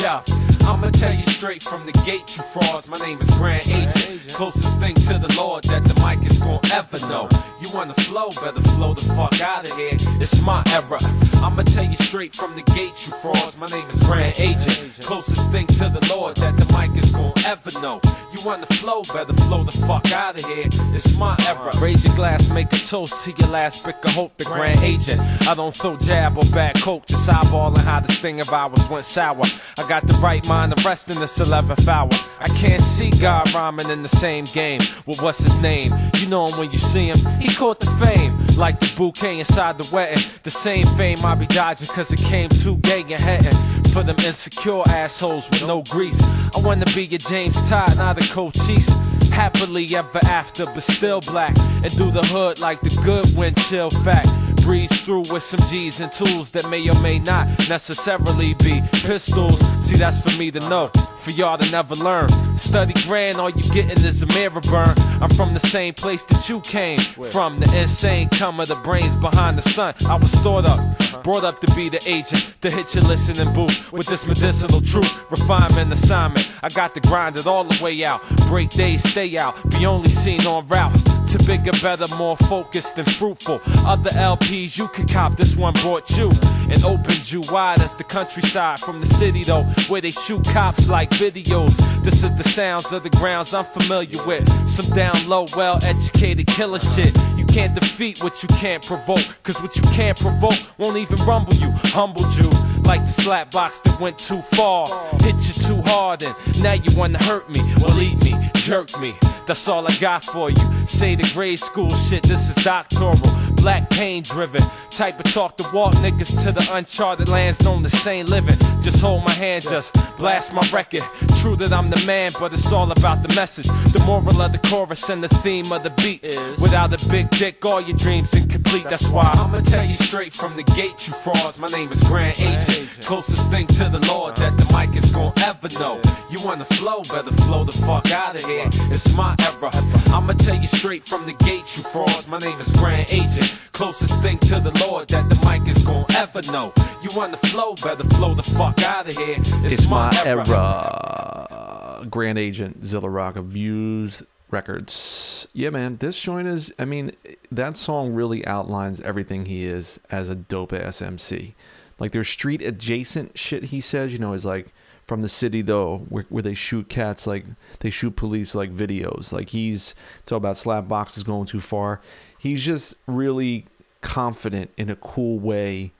Yeah. 0.00 0.47
I'ma 0.68 0.90
tell 0.90 1.14
you 1.14 1.22
straight 1.22 1.62
from 1.62 1.86
the 1.86 1.92
gate, 2.04 2.36
you 2.36 2.42
frauds. 2.42 2.90
My 2.90 2.98
name 2.98 3.18
is 3.22 3.30
Grand 3.30 3.66
Agent. 3.68 4.28
Closest 4.34 4.78
thing 4.78 4.94
to 4.96 5.18
the 5.18 5.34
Lord 5.34 5.64
that 5.64 5.82
the 5.82 5.94
mic 6.06 6.30
is 6.30 6.38
gonna 6.38 6.60
ever 6.74 6.98
know. 7.08 7.26
You 7.62 7.70
wanna 7.70 7.94
flow, 7.94 8.28
better 8.28 8.60
flow 8.76 8.92
the 8.92 9.00
fuck 9.14 9.40
out 9.40 9.64
of 9.64 9.74
here. 9.78 9.96
It's 10.20 10.38
my 10.42 10.62
era. 10.70 10.98
I'ma 11.42 11.62
tell 11.62 11.84
you 11.84 11.96
straight 11.96 12.34
from 12.36 12.54
the 12.54 12.60
gate, 12.74 13.06
you 13.06 13.14
frauds. 13.22 13.58
My 13.58 13.66
name 13.68 13.88
is 13.88 13.98
Grand 14.02 14.38
Agent. 14.38 14.92
Closest 15.00 15.50
thing 15.50 15.66
to 15.68 15.88
the 15.88 16.06
Lord 16.14 16.36
that 16.36 16.54
the 16.58 16.66
mic 16.76 17.02
is 17.02 17.10
gonna 17.12 17.32
ever 17.46 17.72
know. 17.80 18.02
You 18.34 18.44
wanna 18.44 18.66
flow, 18.66 19.02
better 19.04 19.32
flow 19.48 19.64
the 19.64 19.72
fuck 19.72 20.12
out 20.12 20.38
of 20.38 20.44
here. 20.44 20.68
It's 20.92 21.16
my 21.16 21.34
era. 21.46 21.72
Raise 21.80 22.04
your 22.04 22.14
glass, 22.14 22.46
make 22.50 22.70
a 22.74 22.76
toast 22.76 23.24
to 23.24 23.30
your 23.30 23.48
last 23.48 23.82
brick 23.84 24.04
of 24.04 24.12
hope, 24.12 24.36
the 24.36 24.44
Grand 24.44 24.80
Agent. 24.84 25.18
I 25.48 25.54
don't 25.54 25.74
throw 25.74 25.96
jab 25.96 26.36
or 26.36 26.44
bad 26.52 26.76
coke, 26.82 27.06
just 27.06 27.26
eyeballing 27.26 27.78
how 27.78 28.00
this 28.00 28.18
thing 28.18 28.38
of 28.40 28.52
ours 28.52 28.86
went 28.90 29.06
sour. 29.06 29.44
I 29.78 29.88
got 29.88 30.06
the 30.06 30.12
right 30.14 30.46
mind 30.46 30.57
to 30.66 30.82
rest 30.84 31.08
in 31.08 31.20
this 31.20 31.38
11th 31.38 31.86
hour. 31.86 32.08
I 32.40 32.48
can't 32.48 32.82
see 32.82 33.10
God 33.10 33.52
rhyming 33.54 33.90
in 33.90 34.02
the 34.02 34.08
same 34.08 34.44
game. 34.46 34.80
Well, 35.06 35.16
what's 35.20 35.38
his 35.38 35.56
name? 35.58 35.92
You 36.16 36.28
know 36.28 36.48
him 36.48 36.58
when 36.58 36.72
you 36.72 36.78
see 36.78 37.08
him. 37.08 37.18
He 37.40 37.54
caught 37.54 37.78
the 37.78 37.90
fame, 37.92 38.36
like 38.56 38.80
the 38.80 38.92
bouquet 38.96 39.38
inside 39.38 39.78
the 39.78 39.88
wedding. 39.94 40.22
The 40.42 40.50
same 40.50 40.84
fame 40.96 41.24
I 41.24 41.36
be 41.36 41.46
dodging, 41.46 41.86
cause 41.86 42.12
it 42.12 42.18
came 42.18 42.48
too 42.48 42.76
gay 42.78 43.02
and 43.02 43.20
heading 43.20 43.56
for 43.92 44.02
them 44.02 44.16
insecure 44.26 44.82
assholes 44.88 45.48
with 45.50 45.64
no 45.64 45.82
grease. 45.82 46.20
I 46.20 46.58
wanna 46.58 46.86
be 46.86 47.06
your 47.06 47.18
James 47.18 47.56
Todd, 47.68 47.96
not 47.96 48.20
a 48.20 48.28
Cochise. 48.32 48.88
Happily 49.30 49.94
ever 49.94 50.18
after, 50.24 50.66
but 50.66 50.82
still 50.82 51.20
black. 51.20 51.56
And 51.84 51.96
do 51.96 52.10
the 52.10 52.26
hood 52.26 52.58
like 52.58 52.80
the 52.80 52.90
good 53.04 53.36
wind 53.36 53.56
chill 53.58 53.90
fact. 53.90 54.28
Breeze 54.68 55.00
through 55.00 55.24
with 55.32 55.42
some 55.42 55.60
G's 55.70 55.98
and 56.00 56.12
tools 56.12 56.50
that 56.50 56.68
may 56.68 56.86
or 56.90 57.00
may 57.00 57.18
not 57.20 57.46
necessarily 57.70 58.52
be 58.52 58.82
pistols. 58.92 59.58
See, 59.82 59.96
that's 59.96 60.20
for 60.20 60.38
me 60.38 60.50
to 60.50 60.60
know, 60.68 60.88
for 61.20 61.30
y'all 61.30 61.56
to 61.56 61.70
never 61.70 61.94
learn. 61.94 62.28
Study 62.58 62.92
grand, 63.06 63.38
all 63.38 63.48
you 63.48 63.62
getting 63.72 64.04
is 64.04 64.22
a 64.22 64.26
mirror 64.26 64.60
burn. 64.60 64.94
I'm 65.22 65.30
from 65.30 65.54
the 65.54 65.58
same 65.60 65.94
place 65.94 66.22
that 66.24 66.50
you 66.50 66.60
came 66.60 66.98
from. 66.98 67.60
The 67.60 67.80
insane 67.80 68.28
come 68.28 68.60
of 68.60 68.68
the 68.68 68.74
brains 68.74 69.16
behind 69.16 69.56
the 69.56 69.62
sun. 69.62 69.94
I 70.06 70.16
was 70.16 70.30
stored 70.32 70.66
up, 70.66 70.78
uh-huh. 70.78 71.22
brought 71.22 71.44
up 71.44 71.62
to 71.62 71.74
be 71.74 71.88
the 71.88 72.06
agent, 72.06 72.54
to 72.60 72.70
hit 72.70 72.94
your 72.94 73.04
listening 73.04 73.50
booth 73.54 73.90
with 73.90 74.06
this 74.06 74.26
medicinal 74.26 74.82
truth. 74.82 75.30
Refinement 75.30 75.94
assignment. 75.94 76.52
I 76.62 76.68
got 76.68 76.92
to 76.92 77.00
grind 77.00 77.38
it 77.38 77.46
all 77.46 77.64
the 77.64 77.82
way 77.82 78.04
out. 78.04 78.20
Break 78.48 78.68
days, 78.68 79.02
stay 79.08 79.38
out, 79.38 79.54
be 79.70 79.86
only 79.86 80.10
seen 80.10 80.46
on 80.46 80.66
route. 80.66 80.92
To 81.28 81.38
bigger, 81.44 81.72
better, 81.82 82.06
more 82.16 82.38
focused 82.38 82.98
and 82.98 83.10
fruitful. 83.10 83.60
Other 83.86 84.10
LPs 84.58 84.78
you 84.78 84.88
can 84.88 85.06
cop, 85.06 85.36
this 85.36 85.56
one 85.56 85.72
brought 85.74 86.10
you 86.16 86.32
and 86.70 86.84
opened 86.84 87.30
you 87.30 87.42
wide 87.50 87.80
as 87.80 87.94
the 87.94 88.04
countryside 88.04 88.80
from 88.80 89.00
the 89.00 89.06
city 89.06 89.44
though, 89.44 89.62
where 89.88 90.00
they 90.00 90.10
shoot 90.10 90.44
cops 90.46 90.88
like 90.88 91.10
videos. 91.10 91.76
This 92.02 92.24
is 92.24 92.34
the 92.36 92.44
sounds 92.44 92.92
of 92.92 93.02
the 93.02 93.10
grounds 93.10 93.54
I'm 93.54 93.64
familiar 93.64 94.24
with. 94.26 94.48
Some 94.68 94.90
down 94.90 95.14
low, 95.28 95.46
well 95.56 95.78
educated 95.84 96.46
killer 96.46 96.80
shit. 96.80 97.16
You 97.36 97.46
can't 97.46 97.74
defeat 97.74 98.22
what 98.22 98.42
you 98.42 98.48
can't 98.60 98.84
provoke, 98.84 99.24
cause 99.42 99.60
what 99.62 99.76
you 99.76 99.82
can't 99.92 100.18
provoke 100.18 100.58
won't 100.78 100.96
even 100.96 101.24
rumble 101.26 101.54
you, 101.54 101.70
humbled 101.94 102.34
you. 102.36 102.50
Like 102.82 103.04
the 103.04 103.12
slap 103.12 103.50
box 103.50 103.80
that 103.80 104.00
went 104.00 104.18
too 104.18 104.40
far, 104.56 104.86
hit 105.20 105.36
you 105.46 105.54
too 105.62 105.82
hard, 105.82 106.22
and 106.22 106.34
now 106.62 106.72
you 106.72 106.96
wanna 106.96 107.22
hurt 107.22 107.48
me, 107.50 107.60
well 107.80 108.00
eat 108.00 108.22
me, 108.24 108.34
jerk 108.54 108.98
me. 109.00 109.14
That's 109.46 109.66
all 109.68 109.86
I 109.86 109.94
got 109.96 110.24
for 110.24 110.50
you. 110.50 110.86
Say 110.86 111.14
the 111.14 111.30
grade 111.32 111.58
school 111.58 111.90
shit, 111.90 112.22
this 112.22 112.54
is 112.54 112.64
doctoral. 112.64 113.16
Black 113.60 113.90
pain 113.90 114.22
driven. 114.22 114.62
Type 114.90 115.18
of 115.20 115.32
talk 115.32 115.56
to 115.58 115.68
walk 115.72 115.94
niggas 115.96 116.42
to 116.42 116.52
the 116.52 116.66
uncharted 116.72 117.28
lands 117.28 117.62
known 117.62 117.82
the 117.82 117.90
same 117.90 118.26
living. 118.26 118.56
Just 118.80 119.00
hold 119.00 119.24
my 119.24 119.32
hand, 119.32 119.62
just 119.62 119.94
blast 120.16 120.52
my 120.52 120.66
record. 120.72 121.02
True 121.40 121.56
that 121.56 121.72
I'm 121.72 121.90
the 121.90 122.02
man, 122.06 122.30
but 122.40 122.52
it's 122.52 122.72
all 122.72 122.90
about 122.90 123.22
the 123.22 123.32
message. 123.34 123.66
The 123.66 124.02
moral 124.06 124.40
of 124.40 124.52
the 124.52 124.58
chorus 124.58 125.08
and 125.08 125.22
the 125.22 125.28
theme 125.28 125.70
of 125.72 125.82
the 125.82 125.90
beat 125.90 126.24
is 126.24 126.60
without 126.60 126.92
a 126.92 127.08
big 127.08 127.30
dick, 127.30 127.64
all 127.64 127.80
your 127.80 127.96
dreams 127.96 128.32
incomplete. 128.34 128.84
That's 128.84 129.08
why 129.08 129.30
I'ma 129.34 129.60
tell 129.60 129.84
you 129.84 129.94
straight 129.94 130.32
from 130.32 130.56
the 130.56 130.62
gate, 130.62 131.06
you 131.06 131.14
frauds. 131.14 131.60
My 131.60 131.68
name 131.68 131.92
is 131.92 132.02
Grand 132.04 132.40
Agent. 132.40 132.88
Closest 133.02 133.50
thing 133.50 133.66
to 133.68 133.88
the 133.88 134.04
Lord 134.08 134.36
that 134.36 134.56
the 134.56 134.64
mic 134.76 134.96
is 134.96 135.10
gonna 135.12 135.32
ever 135.44 135.68
know. 135.78 136.00
You 136.30 136.40
wanna 136.44 136.64
flow, 136.64 137.02
better 137.02 137.32
flow 137.44 137.64
the 137.64 137.72
fuck 137.72 138.10
out 138.10 138.36
of 138.36 138.44
here. 138.44 138.68
It's 138.90 139.12
my 139.14 139.36
era. 139.40 139.70
I'ma 140.14 140.32
tell 140.34 140.56
you 140.56 140.66
straight 140.66 141.04
from 141.04 141.26
the 141.26 141.34
gate, 141.44 141.76
you 141.76 141.82
frauds. 141.84 142.28
My 142.28 142.38
name 142.38 142.58
is 142.60 142.72
Grand 142.72 143.10
Agent. 143.10 143.47
Closest 143.72 144.20
thing 144.22 144.38
to 144.40 144.60
the 144.60 144.72
Lord 144.88 145.08
that 145.08 145.28
the 145.28 145.34
mic 145.46 145.68
is 145.74 145.82
gonna 145.84 146.06
ever 146.16 146.42
know. 146.50 146.72
You 147.02 147.10
wanna 147.16 147.36
flow, 147.36 147.74
better 147.74 148.04
flow 148.16 148.34
the 148.34 148.42
fuck 148.42 148.82
out 148.82 149.08
of 149.08 149.16
here. 149.16 149.36
It's, 149.38 149.72
It's 149.74 149.88
my 149.88 150.10
era. 150.24 150.46
era. 150.48 150.56
Uh, 150.58 152.04
Grand 152.04 152.38
Agent, 152.38 152.84
Zilla 152.84 153.08
Rock, 153.08 153.36
Abused 153.36 154.22
Records. 154.50 155.46
Yeah, 155.52 155.70
man, 155.70 155.96
this 155.98 156.20
joint 156.20 156.48
is, 156.48 156.72
I 156.78 156.84
mean, 156.84 157.12
that 157.52 157.76
song 157.76 158.12
really 158.14 158.46
outlines 158.46 159.00
everything 159.00 159.46
he 159.46 159.64
is 159.64 160.00
as 160.10 160.28
a 160.28 160.34
dope 160.34 160.72
ass 160.72 161.02
MC. 161.02 161.54
Like, 161.98 162.12
there's 162.12 162.28
street 162.28 162.62
adjacent 162.62 163.38
shit 163.38 163.64
he 163.64 163.80
says, 163.80 164.12
you 164.12 164.18
know, 164.18 164.32
he's 164.32 164.46
like 164.46 164.68
from 165.08 165.22
the 165.22 165.28
city 165.28 165.62
though, 165.62 166.06
where, 166.08 166.24
where 166.28 166.42
they 166.42 166.54
shoot 166.54 166.88
cats, 166.88 167.26
like 167.26 167.44
they 167.80 167.90
shoot 167.90 168.14
police 168.14 168.54
like 168.54 168.70
videos. 168.70 169.32
Like, 169.32 169.48
he's, 169.48 169.96
it's 170.20 170.30
all 170.30 170.38
about 170.38 170.56
slap 170.56 170.86
boxes 170.86 171.24
going 171.24 171.46
too 171.46 171.60
far. 171.60 172.00
He's 172.38 172.64
just 172.64 172.94
really 173.08 173.66
confident 174.00 174.70
in 174.76 174.88
a 174.88 174.96
cool 174.96 175.40
way 175.40 175.90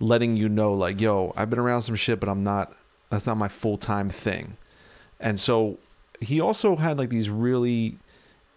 letting 0.00 0.36
you 0.36 0.48
know 0.48 0.74
like 0.74 1.00
yo 1.00 1.32
i've 1.36 1.48
been 1.48 1.58
around 1.58 1.82
some 1.82 1.94
shit 1.94 2.18
but 2.18 2.28
i'm 2.28 2.42
not 2.42 2.72
that's 3.10 3.26
not 3.26 3.36
my 3.36 3.46
full-time 3.46 4.08
thing 4.08 4.56
and 5.20 5.38
so 5.38 5.78
he 6.20 6.40
also 6.40 6.76
had 6.76 6.98
like 6.98 7.10
these 7.10 7.30
really 7.30 7.96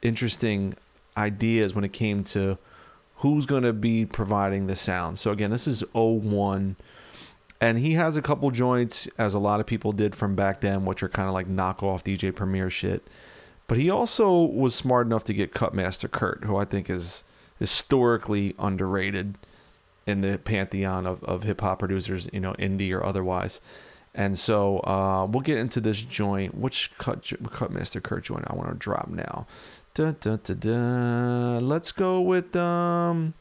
interesting 0.01 0.75
ideas 1.17 1.73
when 1.73 1.83
it 1.83 1.93
came 1.93 2.23
to 2.23 2.57
who's 3.17 3.45
going 3.45 3.63
to 3.63 3.73
be 3.73 4.03
providing 4.05 4.65
the 4.65 4.75
sound. 4.75 5.19
So 5.19 5.31
again, 5.31 5.51
this 5.51 5.67
is 5.67 5.83
01 5.93 6.75
and 7.61 7.77
he 7.77 7.93
has 7.93 8.17
a 8.17 8.21
couple 8.21 8.49
joints 8.49 9.07
as 9.19 9.35
a 9.35 9.39
lot 9.39 9.59
of 9.59 9.67
people 9.67 9.91
did 9.91 10.15
from 10.15 10.35
back 10.35 10.61
then 10.61 10.83
which 10.83 11.03
are 11.03 11.07
kind 11.07 11.27
of 11.27 11.33
like 11.33 11.47
knockoff 11.47 12.03
DJ 12.03 12.35
Premier 12.35 12.69
shit. 12.69 13.07
But 13.67 13.77
he 13.77 13.89
also 13.89 14.41
was 14.41 14.75
smart 14.75 15.07
enough 15.07 15.23
to 15.25 15.33
get 15.33 15.53
Kutmasta 15.53 16.11
Kurt, 16.11 16.43
who 16.43 16.57
I 16.57 16.65
think 16.65 16.89
is 16.89 17.23
historically 17.57 18.53
underrated 18.59 19.37
in 20.05 20.21
the 20.21 20.39
pantheon 20.39 21.05
of, 21.05 21.23
of 21.23 21.43
hip 21.43 21.61
hop 21.61 21.79
producers, 21.79 22.27
you 22.33 22.41
know, 22.41 22.53
indie 22.53 22.91
or 22.93 23.05
otherwise. 23.05 23.61
And 24.13 24.37
so 24.37 24.79
uh, 24.79 25.25
we'll 25.29 25.41
get 25.41 25.57
into 25.57 25.79
this 25.79 26.01
joint. 26.01 26.55
Which 26.55 26.91
cut 26.97 27.21
Kutmasta 27.23 28.03
Kurt 28.03 28.25
joint 28.25 28.43
I 28.47 28.55
want 28.55 28.69
to 28.69 28.75
drop 28.75 29.07
now? 29.07 29.47
Dun, 29.93 30.17
dun, 30.19 30.39
dun. 30.43 31.65
Let's 31.65 31.91
go 31.93 32.19
with 32.19 32.53
um. 32.55 33.35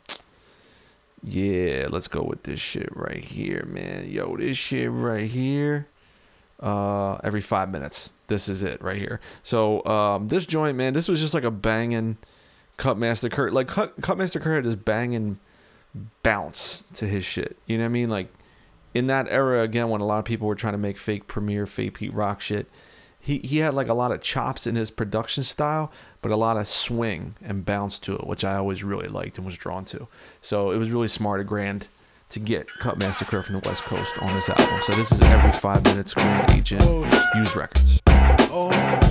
Yeah, 1.23 1.89
let's 1.91 2.09
go 2.09 2.23
with 2.23 2.45
this 2.45 2.61
shit 2.61 2.89
right 2.97 3.23
here, 3.23 3.65
man. 3.69 4.11
Yo, 4.11 4.37
this 4.37 4.57
shit 4.57 4.91
right 4.91 5.29
here. 5.29 5.87
Uh, 6.59 7.17
every 7.25 7.41
five 7.41 7.71
minutes. 7.71 8.13
This 8.27 8.49
is 8.49 8.63
it 8.63 8.83
right 8.83 8.97
here. 8.97 9.21
So 9.43 9.85
um, 9.87 10.29
this 10.29 10.47
joint, 10.47 10.77
man, 10.77 10.93
this 10.93 11.09
was 11.09 11.21
just 11.21 11.35
like 11.35 11.45
a 11.45 11.51
banging 11.51 12.17
Kutmasta 12.79 13.31
Kurt. 13.31 13.53
Like 13.53 13.69
Cut, 13.69 14.01
Kutmasta 14.01 14.41
Kurt 14.41 14.57
had 14.57 14.65
this 14.65 14.75
banging 14.75 15.39
bounce 16.23 16.85
to 16.95 17.07
his 17.07 17.25
shit. 17.25 17.57
You 17.67 17.79
know 17.79 17.85
what 17.85 17.91
I 17.91 17.93
mean? 17.93 18.11
Like 18.11 18.29
in 18.95 19.07
that 19.07 19.27
era 19.29 19.63
again 19.63 19.89
when 19.89 20.01
a 20.01 20.07
lot 20.07 20.19
of 20.19 20.25
people 20.25 20.49
were 20.49 20.55
trying 20.55 20.75
to 20.75 20.79
make 20.79 20.99
fake 20.99 21.27
Premier, 21.27 21.67
fake 21.67 21.95
Pete 21.95 22.13
Rock 22.13 22.41
shit. 22.41 22.69
He 23.21 23.39
he 23.39 23.59
had 23.59 23.75
like 23.75 23.89
a 23.89 23.95
lot 23.95 24.13
of 24.13 24.23
chops 24.23 24.67
in 24.67 24.77
his 24.77 24.91
production 24.91 25.45
style, 25.45 25.93
but 26.23 26.33
a 26.33 26.37
lot 26.37 26.57
of 26.57 26.67
swing 26.67 27.35
and 27.43 27.65
bounce 27.65 27.99
to 28.01 28.15
it, 28.15 28.27
which 28.27 28.45
I 28.45 28.57
always 28.57 28.83
really 28.83 29.09
liked 29.09 29.37
and 29.37 29.45
was 29.45 29.57
drawn 29.57 29.85
to. 29.87 30.09
So 30.41 30.71
it 30.71 30.79
was 30.79 30.91
really 30.91 31.09
smart 31.09 31.41
of 31.41 31.47
Grand 31.47 31.87
to 32.31 32.39
get 32.41 32.69
Kutmasta 32.81 33.27
Kurt 33.27 33.45
from 33.45 33.61
the 33.61 33.69
West 33.69 33.83
Coast 33.83 34.17
on 34.23 34.33
this 34.35 34.49
album. 34.49 34.81
So 34.83 34.95
this 34.95 35.13
is 35.13 35.21
every 35.21 35.53
five 35.53 35.85
minutes 35.85 36.15
Grand 36.15 36.51
Agent 36.53 36.83
Used 37.35 37.57
Records. 37.57 38.01
When 38.51 39.10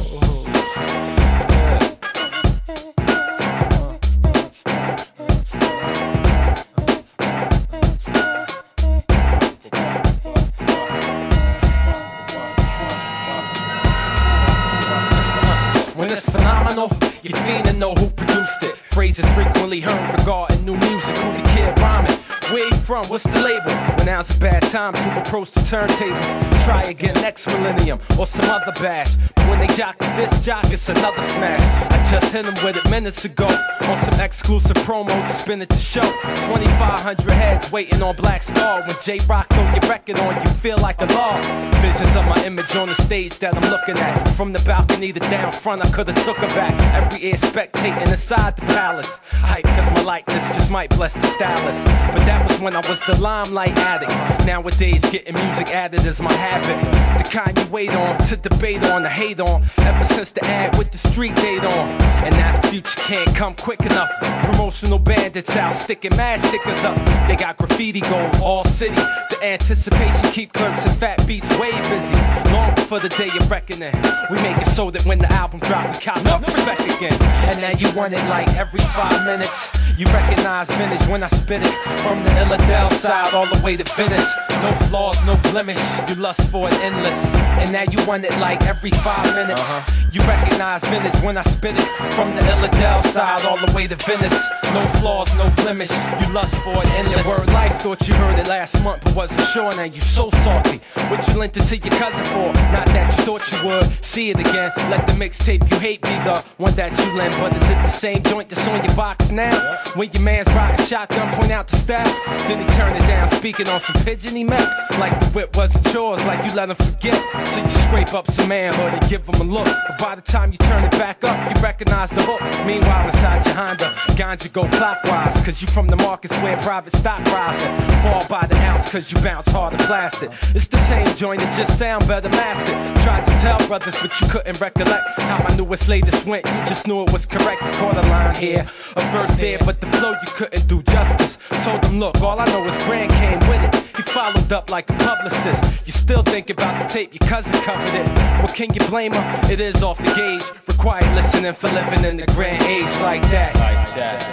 it's 16.70 16.76
phenomenal, 16.76 16.90
you 17.24 17.36
fiend 17.36 17.80
know 17.80 17.94
who 17.94 18.10
produced 18.10 18.64
it. 18.64 18.76
Phrases 18.92 19.28
frequently 19.30 19.80
heard 19.80 20.20
regarding 20.20 20.66
new 20.66 20.78
music, 20.78 21.16
who 21.18 21.32
the 21.32 21.50
kid 21.50 21.78
rhyming. 21.80 22.18
Where 22.52 22.66
you 22.66 22.76
from? 22.78 23.06
What's 23.08 23.24
the 23.24 23.40
label? 23.40 23.72
When 23.98 24.06
now's 24.06 24.36
a 24.36 24.40
bad 24.40 24.64
time 24.64 24.94
to 24.94 25.20
approach 25.20 25.52
the 25.52 25.62
turntables. 25.62 26.66
Try 26.66 26.84
again 26.84 27.14
next 27.16 27.48
millennium 27.48 28.00
or 28.18 28.26
some 28.26 28.50
other 28.50 28.72
bash. 28.82 29.16
When 29.50 29.60
they 29.60 29.68
jock 29.74 29.98
the 29.98 30.08
disc 30.14 30.44
jock, 30.44 30.66
it's 30.72 30.88
another 30.90 31.24
smash. 31.24 31.92
I 31.92 32.12
just 32.12 32.32
hit 32.32 32.46
them 32.46 32.54
with 32.64 32.78
it 32.78 32.90
minutes 32.90 33.26
ago 33.26 33.48
on 33.48 33.98
some 33.98 34.20
exclusive 34.20 34.78
promo 34.78 35.08
to 35.08 35.28
spin 35.28 35.62
at 35.62 35.70
the 35.70 35.76
show. 35.76 36.02
2,500 36.02 37.32
heads 37.32 37.72
waiting 37.72 38.02
on 38.04 38.16
Black 38.16 38.44
Star. 38.44 38.82
When 38.82 38.96
J 39.02 39.20
Rock 39.28 39.48
throw 39.50 39.64
your 39.72 39.90
record 39.90 40.20
on, 40.20 40.36
you 40.42 40.50
feel 40.52 40.78
like 40.78 41.02
a 41.02 41.08
law. 41.08 41.42
Visions 41.82 42.16
of 42.16 42.26
my 42.26 42.46
image 42.46 42.76
on 42.76 42.90
the 42.90 42.96
stage 42.96 43.40
that 43.40 43.56
I'm 43.56 43.70
looking 43.72 43.98
at. 43.98 44.28
From 44.36 44.54
the 44.54 44.60
balcony 44.60 45.12
to 45.12 45.20
down 45.20 45.52
front, 45.52 45.84
I 45.84 45.90
could've 45.90 46.16
took 46.24 46.38
her 46.38 46.48
back. 46.50 46.74
Every 46.94 47.30
ear 47.30 47.36
spectating 47.36 48.08
inside 48.08 48.56
the 48.56 48.66
palace. 48.68 49.20
Hype, 49.32 49.64
cause 49.64 49.90
my 49.96 50.02
likeness 50.04 50.48
just 50.50 50.70
might 50.70 50.92
bless 50.92 51.16
the 51.16 51.28
stylist. 51.28 51.84
But 52.14 52.26
that 52.26 52.48
was 52.48 52.60
when 52.60 52.76
I 52.76 52.88
was 52.88 53.02
the 53.02 53.20
limelight 53.20 53.76
addict. 53.78 54.12
Nowadays, 54.46 55.02
getting 55.10 55.34
music 55.34 55.74
added 55.74 56.06
is 56.06 56.22
my 56.22 56.34
habit. 56.34 56.78
The 57.18 57.30
kind 57.30 57.58
you 57.58 57.66
wait 57.72 57.90
on, 57.90 58.18
to 58.28 58.38
debate 58.38 58.84
on, 58.86 59.04
the 59.04 59.10
hate 59.10 59.39
on. 59.40 59.66
Ever 59.80 60.04
since 60.04 60.32
the 60.32 60.44
ad 60.46 60.78
with 60.78 60.92
the 60.92 60.98
street 60.98 61.36
date 61.36 61.64
on. 61.64 62.02
And 62.26 62.36
now 62.36 62.60
the 62.60 62.68
future 62.68 63.00
can't 63.00 63.34
come 63.36 63.56
quick 63.56 63.82
enough. 63.82 64.12
Promotional 64.44 65.00
bandits 65.00 65.56
out, 65.56 65.74
sticking 65.74 66.16
mad 66.16 66.44
stickers 66.46 66.84
up. 66.84 66.98
They 67.28 67.36
got 67.36 67.58
graffiti 67.58 68.02
goals, 68.02 68.40
all 68.42 68.64
city. 68.64 68.96
The 68.96 69.40
anticipation 69.42 70.32
keep 70.32 70.54
clerks 70.54 70.86
and 70.86 70.98
fat 70.98 71.26
beats 71.26 71.50
way 71.58 71.72
busy. 71.90 72.16
Long 72.52 72.76
before 72.76 73.00
the 73.00 73.10
day 73.10 73.30
of 73.40 73.50
reckoning. 73.50 73.94
We 74.30 74.38
make 74.42 74.58
it 74.58 74.68
so 74.68 74.92
that 74.92 75.06
when 75.06 75.20
the 75.20 75.32
album 75.32 75.60
drop, 75.62 75.96
we 75.96 76.02
cop 76.02 76.26
up 76.26 76.46
respect 76.46 76.82
again. 76.82 77.20
And 77.50 77.62
now 77.62 77.72
you 77.72 77.94
want 77.96 78.14
it 78.14 78.24
like 78.28 78.48
every 78.56 78.82
five 78.82 79.26
minutes. 79.26 79.72
You 79.98 80.06
recognize 80.08 80.70
vintage 80.72 81.06
when 81.08 81.24
I 81.24 81.28
spit 81.28 81.62
it. 81.64 81.74
From 82.08 82.24
the 82.24 82.30
Illadale 82.32 82.92
side 82.92 83.34
all 83.34 83.46
the 83.46 83.62
way 83.64 83.78
to 83.78 83.84
Venice. 83.96 84.36
No 84.62 84.72
flaws, 84.88 85.24
no 85.26 85.36
blemish. 85.52 85.82
You 86.10 86.16
lust 86.16 86.42
for 86.50 86.68
it 86.68 86.74
endless. 86.76 87.36
And 87.60 87.72
now 87.72 87.84
you 87.84 88.06
want 88.06 88.26
it 88.26 88.38
like 88.40 88.64
every 88.64 88.92
five 88.92 89.29
minutes. 89.36 89.62
Uh-huh. 89.62 89.99
You 90.12 90.22
recognize 90.22 90.84
vintage 90.86 91.22
when 91.22 91.38
I 91.38 91.44
spit 91.44 91.76
it. 91.78 91.88
From 92.14 92.36
the 92.36 92.42
Illadale 92.42 93.02
side 93.02 93.46
all 93.46 93.58
the 93.64 93.72
way 93.74 93.86
to 93.88 93.96
Venice. 93.96 94.48
No 94.74 94.86
flaws, 95.00 95.34
no 95.36 95.50
blemish. 95.52 95.92
You 96.22 96.34
lust 96.34 96.56
for 96.64 96.74
it 96.74 96.90
endless. 96.94 97.26
Word 97.28 97.48
life, 97.48 97.80
thought 97.82 98.08
you 98.08 98.16
heard 98.16 98.40
it 98.40 98.48
last 98.48 98.82
month, 98.84 99.04
but 99.04 99.16
wasn't 99.16 99.42
sure. 99.42 99.72
Now 99.76 99.84
you 99.84 100.02
so 100.02 100.30
salty. 100.32 100.80
What 101.10 101.28
you 101.28 101.36
lent 101.36 101.58
it 101.58 101.66
to 101.66 101.78
your 101.78 101.96
cousin 102.00 102.26
for? 102.26 102.52
Not 102.72 102.88
that 102.88 103.16
you 103.18 103.24
thought 103.24 103.52
you 103.52 103.68
would. 103.68 104.04
See 104.04 104.32
it 104.32 104.40
again. 104.40 104.72
Let 104.90 105.06
the 105.06 105.14
mixtape 105.14 105.70
you 105.72 105.78
hate 105.80 106.02
be 106.02 106.16
the 106.26 106.44
one 106.58 106.74
that 106.76 106.98
you 106.98 107.14
lend. 107.14 107.36
But 107.40 107.56
is 107.56 107.70
it 107.70 107.76
the 107.76 107.90
same 107.90 108.24
joint 108.24 108.50
that's 108.50 108.68
on 108.68 108.84
your 108.84 108.96
box 108.96 109.32
now? 109.32 109.78
When 109.96 110.12
your 110.12 110.24
man's 110.24 110.48
riding 110.48 110.84
shotgun, 110.86 111.32
point 111.34 111.52
out 111.52 111.68
the 111.68 111.78
style. 111.78 112.06
Then 112.48 112.62
he 112.62 112.68
turn 112.76 112.96
it 112.96 113.06
down, 113.08 113.28
speaking 113.28 113.68
on 113.70 113.80
some 113.80 114.02
pigeon 114.04 114.36
he 114.36 114.44
met. 114.44 114.68
Like 114.98 115.20
the 115.20 115.28
whip 115.28 115.56
wasn't 115.56 115.94
yours, 115.94 116.26
like 116.26 116.44
you 116.50 116.56
let 116.56 116.70
him 116.70 116.76
forget. 116.76 117.48
So 117.48 117.64
you 117.64 117.70
scrape 117.70 118.14
up 118.14 118.30
some 118.30 118.50
manhood 118.50 118.94
and 118.94 119.10
give 119.10 119.28
him 119.28 119.42
a 119.42 119.44
look. 119.44 119.68
By 120.00 120.16
the 120.16 120.22
time 120.22 120.54
you 120.54 120.58
turn 120.60 120.86
it 120.86 120.92
back 120.92 121.26
up, 121.26 121.54
you 121.54 121.62
recognize 121.62 122.10
the 122.12 122.22
hook. 122.22 122.40
Meanwhile, 122.66 123.08
inside 123.08 123.46
your 123.46 123.54
Honda, 123.54 123.94
ganja 124.16 124.52
go 124.52 124.64
clockwise. 124.70 125.36
Cause 125.44 125.62
you 125.62 125.68
from 125.68 125.88
the 125.88 125.98
markets 125.98 126.38
where 126.38 126.56
private 126.58 126.94
stock 126.94 127.20
rising. 127.26 127.76
Fall 128.02 128.26
by 128.30 128.48
the 128.48 128.56
ounce 128.60 128.90
cause 128.90 129.12
you 129.12 129.20
bounce 129.22 129.48
hard 129.48 129.74
and 129.74 129.82
plastic. 129.82 130.32
It's 130.56 130.70
the 130.70 130.78
same 130.78 131.06
joint, 131.16 131.42
it 131.42 131.52
just 131.52 131.78
sound 131.78 132.08
better 132.08 132.30
mastered. 132.30 132.78
Tried 133.04 133.26
to 133.26 133.32
tell 133.42 133.58
brothers, 133.68 133.98
but 134.02 134.20
you 134.22 134.28
couldn't 134.30 134.62
recollect 134.62 135.22
how 135.22 135.44
my 135.44 135.54
newest 135.58 135.90
latest 135.90 136.26
went. 136.26 136.46
You 136.48 136.66
just 136.66 136.88
knew 136.88 137.04
it 137.04 137.12
was 137.12 137.26
correct. 137.26 137.62
Caught 137.74 137.98
a 137.98 138.08
line 138.08 138.36
here, 138.36 138.66
a 138.96 139.02
verse 139.12 139.36
there, 139.36 139.60
but 139.60 139.82
the 139.82 139.88
flow 139.98 140.12
you 140.12 140.28
couldn't 140.28 140.66
do 140.68 140.82
justice. 140.84 141.38
Told 141.66 141.82
them, 141.82 142.00
look, 142.00 142.22
all 142.22 142.40
I 142.40 142.46
know 142.46 142.66
is 142.66 142.78
Grand 142.86 143.12
came 143.12 143.40
with 143.50 143.76
it. 143.76 143.79
He 144.00 144.04
followed 144.04 144.54
up 144.54 144.70
like 144.70 144.90
a 144.90 144.94
publicist. 144.94 145.62
You 145.86 145.92
still 145.92 146.24
think 146.24 146.50
about 146.50 146.80
the 146.80 146.86
tape, 146.86 147.14
your 147.14 147.28
cousin 147.28 147.52
covered 147.52 147.94
it. 147.94 148.08
Well, 148.38 148.48
can 148.48 148.74
you 148.74 148.80
blame 148.88 149.12
her? 149.12 149.52
It 149.52 149.60
is 149.60 149.84
off 149.84 149.98
the 149.98 150.14
gauge. 150.16 150.42
Required 150.70 151.04
listening 151.16 151.52
for 151.52 151.68
living 151.68 152.06
in 152.06 152.16
the 152.16 152.26
grand 152.28 152.64
age 152.64 152.98
like 153.02 153.22
that. 153.24 153.56
Like 153.56 153.94
that. 153.96 154.24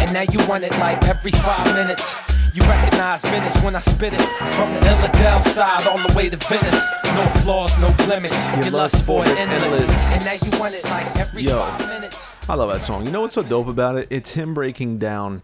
And 0.00 0.10
now 0.14 0.22
you 0.22 0.48
want 0.48 0.64
it 0.64 0.72
like 0.78 1.04
every 1.04 1.32
five 1.32 1.74
minutes. 1.74 2.33
You 2.54 2.62
recognize 2.62 3.20
vintage 3.22 3.60
when 3.64 3.74
I 3.74 3.80
spit 3.80 4.12
it. 4.12 4.20
From 4.54 4.72
the 4.74 4.78
Illadale 4.78 5.42
side 5.42 5.88
all 5.88 5.98
the 5.98 6.14
way 6.14 6.28
to 6.28 6.36
Venice. 6.36 6.86
No 7.06 7.26
flaws, 7.42 7.76
no 7.80 7.90
blemish. 8.06 8.32
You 8.64 8.70
lust 8.70 9.04
for 9.04 9.24
it 9.24 9.28
endless. 9.36 9.64
endless. 9.64 10.14
And 10.14 10.24
now 10.24 10.56
you 10.56 10.60
want 10.60 10.72
it 10.72 10.84
like 10.84 11.16
every 11.16 11.42
Yo. 11.42 11.58
five 11.58 11.88
minutes. 11.88 12.30
I 12.48 12.54
love 12.54 12.72
that 12.72 12.80
song. 12.80 13.06
You 13.06 13.10
know 13.10 13.22
what's 13.22 13.34
so 13.34 13.42
dope 13.42 13.66
about 13.66 13.96
it? 13.98 14.06
It's 14.08 14.30
him 14.30 14.54
breaking 14.54 14.98
down 14.98 15.42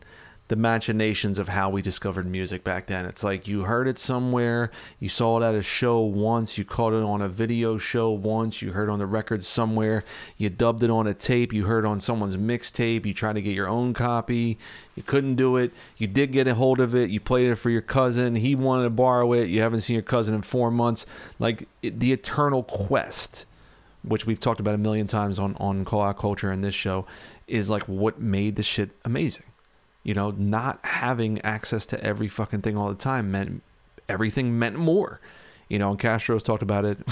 the 0.51 0.57
machinations 0.57 1.39
of 1.39 1.49
how 1.49 1.71
we 1.71 1.81
discovered 1.81 2.27
music 2.27 2.65
back 2.65 2.87
then. 2.87 3.07
It's 3.07 3.23
like 3.23 3.47
you 3.47 3.63
heard 3.63 3.87
it 3.87 4.01
somewhere, 4.01 4.73
you 4.99 5.09
saw 5.09 5.41
it 5.41 5.45
at 5.45 5.55
a 5.55 5.63
show 5.63 6.01
once, 6.01 6.59
you 6.59 6.65
caught 6.65 6.93
it 6.93 7.05
on 7.05 7.23
a 7.23 7.29
video 7.29 7.79
show 7.79 8.11
once, 8.11 8.61
you 8.61 8.73
heard 8.73 8.91
on 8.91 8.99
the 8.99 9.07
record 9.07 9.45
somewhere, 9.45 10.03
you 10.37 10.51
dubbed 10.51 10.83
it 10.83 10.91
on 10.91 11.07
a 11.07 11.15
tape, 11.15 11.53
you 11.53 11.67
heard 11.67 11.87
on 11.87 12.01
someone's 12.01 12.37
mixtape, 12.37 13.07
you 13.07 13.15
tried 13.15 13.35
to 13.35 13.43
get 13.43 13.55
your 13.55 13.69
own 13.69 13.95
copy, 13.95 14.59
you 14.97 15.05
couldn't 15.05 15.37
do 15.37 15.57
it, 15.57 15.71
you 15.97 16.09
did 16.09 16.33
get 16.33 16.49
a 16.49 16.57
hold 16.57 16.81
of 16.81 16.97
it, 16.97 17.11
you 17.11 17.21
played 17.21 17.47
it 17.47 17.55
for 17.55 17.71
your 17.71 17.81
cousin, 17.81 18.35
he 18.35 18.57
wanted 18.57 18.83
to 18.83 18.91
borrow 18.91 19.33
it, 19.33 19.45
you 19.45 19.61
haven't 19.61 19.83
seen 19.83 19.95
your 19.95 20.03
cousin 20.03 20.35
in 20.35 20.43
four 20.43 20.73
months. 20.73 21.07
Like 21.39 21.69
it, 21.81 22.01
the 22.01 22.13
eternal 22.13 22.65
quest 22.65 23.47
which 24.03 24.25
we've 24.27 24.41
talked 24.41 24.61
about 24.61 24.75
a 24.75 24.79
million 24.79 25.07
times 25.07 25.39
on 25.39 25.55
on 25.61 25.85
call 25.85 26.01
out 26.01 26.19
culture 26.19 26.51
in 26.51 26.63
this 26.63 26.75
show 26.75 27.05
is 27.47 27.69
like 27.69 27.83
what 27.83 28.19
made 28.19 28.57
the 28.57 28.63
shit 28.63 28.89
amazing 29.05 29.45
you 30.03 30.15
know 30.15 30.31
not 30.31 30.81
having 30.85 31.41
access 31.43 31.87
to 31.87 32.03
every 32.03 32.29
fucking 32.29 32.63
thing 32.63 32.77
all 32.77 32.89
the 32.89 32.95
time 32.95 33.31
meant 33.31 33.63
everything 34.09 34.59
meant 34.59 34.77
more. 34.77 35.21
You 35.69 35.79
know 35.79 35.91
and 35.91 35.99
castro's 35.99 36.43
talked 36.43 36.63
about 36.63 36.85
it. 36.85 36.99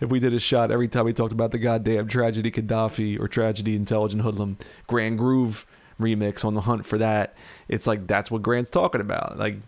If 0.00 0.10
we 0.10 0.18
did 0.18 0.34
a 0.34 0.40
shot 0.40 0.72
every 0.72 0.88
time 0.88 1.04
we 1.04 1.12
talked 1.12 1.32
about 1.32 1.52
the 1.52 1.60
goddamn 1.60 2.08
tragedy 2.08 2.50
Khadafi 2.50 3.20
or 3.20 3.28
tragedy 3.28 3.76
intelligent 3.76 4.22
hoodlum 4.22 4.58
grand 4.88 5.16
groove 5.16 5.64
remix 6.00 6.44
on 6.44 6.54
the 6.54 6.62
hunt 6.62 6.84
for 6.84 6.98
that 6.98 7.36
it's 7.68 7.86
like 7.86 8.08
that's 8.08 8.28
what 8.28 8.42
grant's 8.42 8.68
talking 8.68 9.00
about. 9.00 9.38
Like 9.38 9.58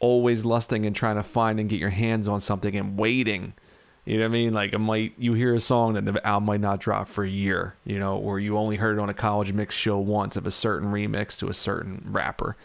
always 0.00 0.44
lusting 0.44 0.86
and 0.86 0.96
trying 0.96 1.14
to 1.16 1.22
find 1.22 1.60
and 1.60 1.68
get 1.68 1.78
your 1.78 1.90
hands 1.90 2.26
on 2.26 2.40
something 2.40 2.74
and 2.74 2.98
waiting 2.98 3.54
You 4.06 4.18
know 4.18 4.22
what 4.22 4.28
I 4.28 4.32
mean? 4.32 4.54
Like 4.54 4.72
it 4.72 4.78
might 4.78 5.14
you 5.18 5.34
hear 5.34 5.54
a 5.54 5.60
song 5.60 5.94
that 5.94 6.04
the 6.04 6.24
album 6.26 6.46
might 6.46 6.60
not 6.60 6.80
drop 6.80 7.08
for 7.08 7.24
a 7.24 7.28
year, 7.28 7.74
you 7.84 7.98
know, 7.98 8.16
or 8.16 8.38
you 8.38 8.56
only 8.56 8.76
heard 8.76 8.96
it 8.96 9.00
on 9.00 9.10
a 9.10 9.14
college 9.14 9.52
mix 9.52 9.74
show 9.74 9.98
once 9.98 10.36
of 10.36 10.46
a 10.46 10.50
certain 10.50 10.92
remix 10.92 11.36
to 11.40 11.48
a 11.48 11.54
certain 11.54 12.06
rapper. 12.06 12.56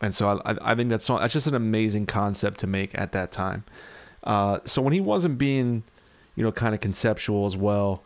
And 0.00 0.14
so 0.14 0.40
I, 0.44 0.72
I 0.72 0.74
think 0.74 0.88
that's 0.88 1.06
that's 1.06 1.32
just 1.32 1.46
an 1.46 1.54
amazing 1.54 2.06
concept 2.06 2.58
to 2.60 2.66
make 2.66 2.98
at 2.98 3.12
that 3.12 3.30
time. 3.30 3.64
Uh, 4.24 4.60
so 4.64 4.80
when 4.80 4.94
he 4.94 5.00
wasn't 5.00 5.36
being, 5.36 5.82
you 6.36 6.42
know, 6.42 6.50
kind 6.50 6.74
of 6.74 6.80
conceptual 6.80 7.44
as 7.44 7.56
well, 7.56 8.02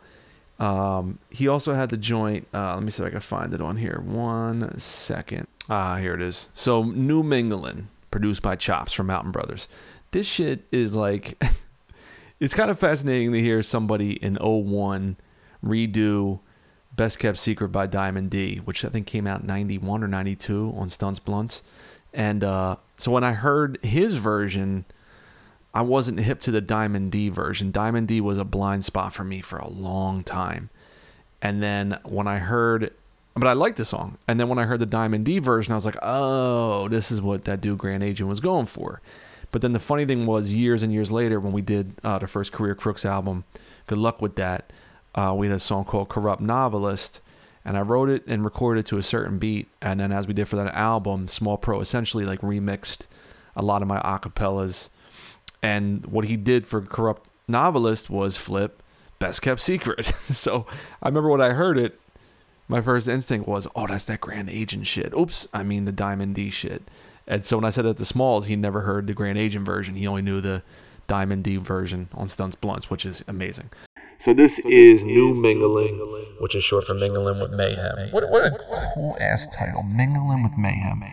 um, 0.59 1.19
he 1.29 1.47
also 1.47 1.73
had 1.73 1.89
the 1.89 1.97
joint. 1.97 2.47
Uh, 2.53 2.75
let 2.75 2.83
me 2.83 2.91
see 2.91 3.01
if 3.01 3.07
I 3.07 3.11
can 3.11 3.19
find 3.21 3.53
it 3.53 3.61
on 3.61 3.77
here. 3.77 4.01
One 4.03 4.77
second. 4.77 5.47
Ah, 5.69 5.95
here 5.95 6.13
it 6.13 6.21
is. 6.21 6.49
So 6.53 6.83
New 6.83 7.23
Mingling, 7.23 7.87
produced 8.11 8.41
by 8.41 8.55
Chops 8.55 8.93
from 8.93 9.07
Mountain 9.07 9.31
Brothers. 9.31 9.67
This 10.11 10.27
shit 10.27 10.65
is 10.71 10.95
like, 10.95 11.41
it's 12.39 12.53
kind 12.53 12.69
of 12.69 12.79
fascinating 12.79 13.31
to 13.33 13.41
hear 13.41 13.63
somebody 13.63 14.13
in 14.13 14.35
01 14.35 15.17
redo 15.63 16.39
Best 16.95 17.19
Kept 17.19 17.37
Secret 17.37 17.69
by 17.69 17.87
Diamond 17.87 18.31
D, 18.31 18.57
which 18.57 18.83
I 18.83 18.89
think 18.89 19.07
came 19.07 19.27
out 19.27 19.43
91 19.43 20.03
or 20.03 20.07
92 20.07 20.73
on 20.75 20.89
Stunts 20.89 21.19
Blunts. 21.19 21.63
And 22.13 22.43
uh, 22.43 22.77
so 22.97 23.11
when 23.11 23.23
I 23.23 23.33
heard 23.33 23.77
his 23.83 24.15
version, 24.15 24.85
I 25.73 25.81
wasn't 25.81 26.19
hip 26.19 26.39
to 26.41 26.51
the 26.51 26.61
Diamond 26.61 27.11
D 27.11 27.29
version. 27.29 27.71
Diamond 27.71 28.07
D 28.07 28.19
was 28.19 28.37
a 28.37 28.43
blind 28.43 28.85
spot 28.85 29.13
for 29.13 29.23
me 29.23 29.41
for 29.41 29.59
a 29.59 29.69
long 29.69 30.23
time. 30.23 30.69
And 31.41 31.61
then 31.61 31.99
when 32.03 32.27
I 32.27 32.39
heard, 32.39 32.91
but 33.35 33.47
I 33.47 33.53
liked 33.53 33.77
the 33.77 33.85
song. 33.85 34.17
And 34.27 34.39
then 34.39 34.49
when 34.49 34.57
I 34.57 34.63
heard 34.63 34.79
the 34.79 34.87
Diamond 34.87 35.25
D 35.25 35.37
version, 35.37 35.71
I 35.71 35.75
was 35.75 35.85
like, 35.85 35.97
oh, 36.01 36.87
this 36.87 37.11
is 37.11 37.21
what 37.21 37.45
that 37.45 37.61
dude 37.61 37.77
Grand 37.77 38.03
Agent 38.03 38.27
was 38.27 38.39
going 38.39 38.65
for. 38.65 39.01
But 39.51 39.61
then 39.61 39.73
the 39.73 39.79
funny 39.79 40.05
thing 40.05 40.25
was, 40.25 40.53
years 40.53 40.83
and 40.83 40.91
years 40.91 41.11
later, 41.11 41.39
when 41.39 41.53
we 41.53 41.61
did 41.61 41.93
uh, 42.03 42.19
the 42.19 42.27
first 42.27 42.51
Career 42.51 42.75
Crooks 42.75 43.05
album, 43.05 43.45
good 43.85 43.97
luck 43.97 44.21
with 44.21 44.35
that. 44.35 44.71
Uh, 45.15 45.33
we 45.35 45.47
had 45.47 45.55
a 45.55 45.59
song 45.59 45.85
called 45.85 46.09
Corrupt 46.09 46.41
Novelist, 46.41 47.21
and 47.65 47.77
I 47.77 47.81
wrote 47.81 48.09
it 48.09 48.23
and 48.27 48.45
recorded 48.45 48.81
it 48.81 48.85
to 48.87 48.97
a 48.97 49.03
certain 49.03 49.39
beat. 49.39 49.67
And 49.81 49.99
then, 49.99 50.11
as 50.11 50.27
we 50.27 50.33
did 50.33 50.47
for 50.47 50.57
that 50.57 50.73
album, 50.75 51.27
Small 51.27 51.57
Pro 51.57 51.79
essentially 51.79 52.25
like 52.25 52.41
remixed 52.41 53.07
a 53.55 53.61
lot 53.61 53.81
of 53.81 53.87
my 53.87 53.99
acapellas. 54.01 54.89
And 55.63 56.05
what 56.05 56.25
he 56.25 56.37
did 56.37 56.67
for 56.67 56.81
Corrupt 56.81 57.27
Novelist 57.47 58.09
was 58.09 58.37
flip 58.37 58.83
Best 59.19 59.41
Kept 59.41 59.61
Secret. 59.61 60.05
so 60.31 60.67
I 61.01 61.07
remember 61.07 61.29
when 61.29 61.41
I 61.41 61.49
heard 61.53 61.77
it, 61.77 61.99
my 62.67 62.81
first 62.81 63.07
instinct 63.07 63.47
was, 63.47 63.67
oh, 63.75 63.87
that's 63.87 64.05
that 64.05 64.21
Grand 64.21 64.49
Agent 64.49 64.87
shit. 64.87 65.13
Oops, 65.13 65.47
I 65.53 65.63
mean 65.63 65.85
the 65.85 65.91
Diamond 65.91 66.35
D 66.35 66.49
shit. 66.49 66.83
And 67.27 67.43
so 67.43 67.57
when 67.57 67.65
I 67.65 67.69
said 67.69 67.85
that 67.85 67.97
to 67.97 68.05
Smalls, 68.05 68.45
he 68.45 68.55
never 68.55 68.81
heard 68.81 69.07
the 69.07 69.13
Grand 69.13 69.37
Agent 69.37 69.65
version. 69.65 69.95
He 69.95 70.07
only 70.07 70.21
knew 70.21 70.39
the 70.39 70.63
Diamond 71.07 71.43
D 71.43 71.57
version 71.57 72.09
on 72.13 72.27
Stunts 72.27 72.55
Blunts, 72.55 72.89
which 72.89 73.05
is 73.05 73.23
amazing. 73.27 73.69
So 74.19 74.33
this 74.33 74.59
is 74.59 75.03
New 75.03 75.33
Mingling, 75.33 75.99
which 76.39 76.55
is 76.55 76.63
short 76.63 76.85
for 76.85 76.93
Mingling 76.93 77.39
with 77.39 77.51
Mayhem. 77.51 78.11
What, 78.11 78.29
what 78.29 78.45
a 78.45 78.51
cool 78.93 79.15
ass 79.19 79.47
title, 79.55 79.83
Mingling 79.93 80.43
with 80.43 80.57
Mayhem. 80.57 81.03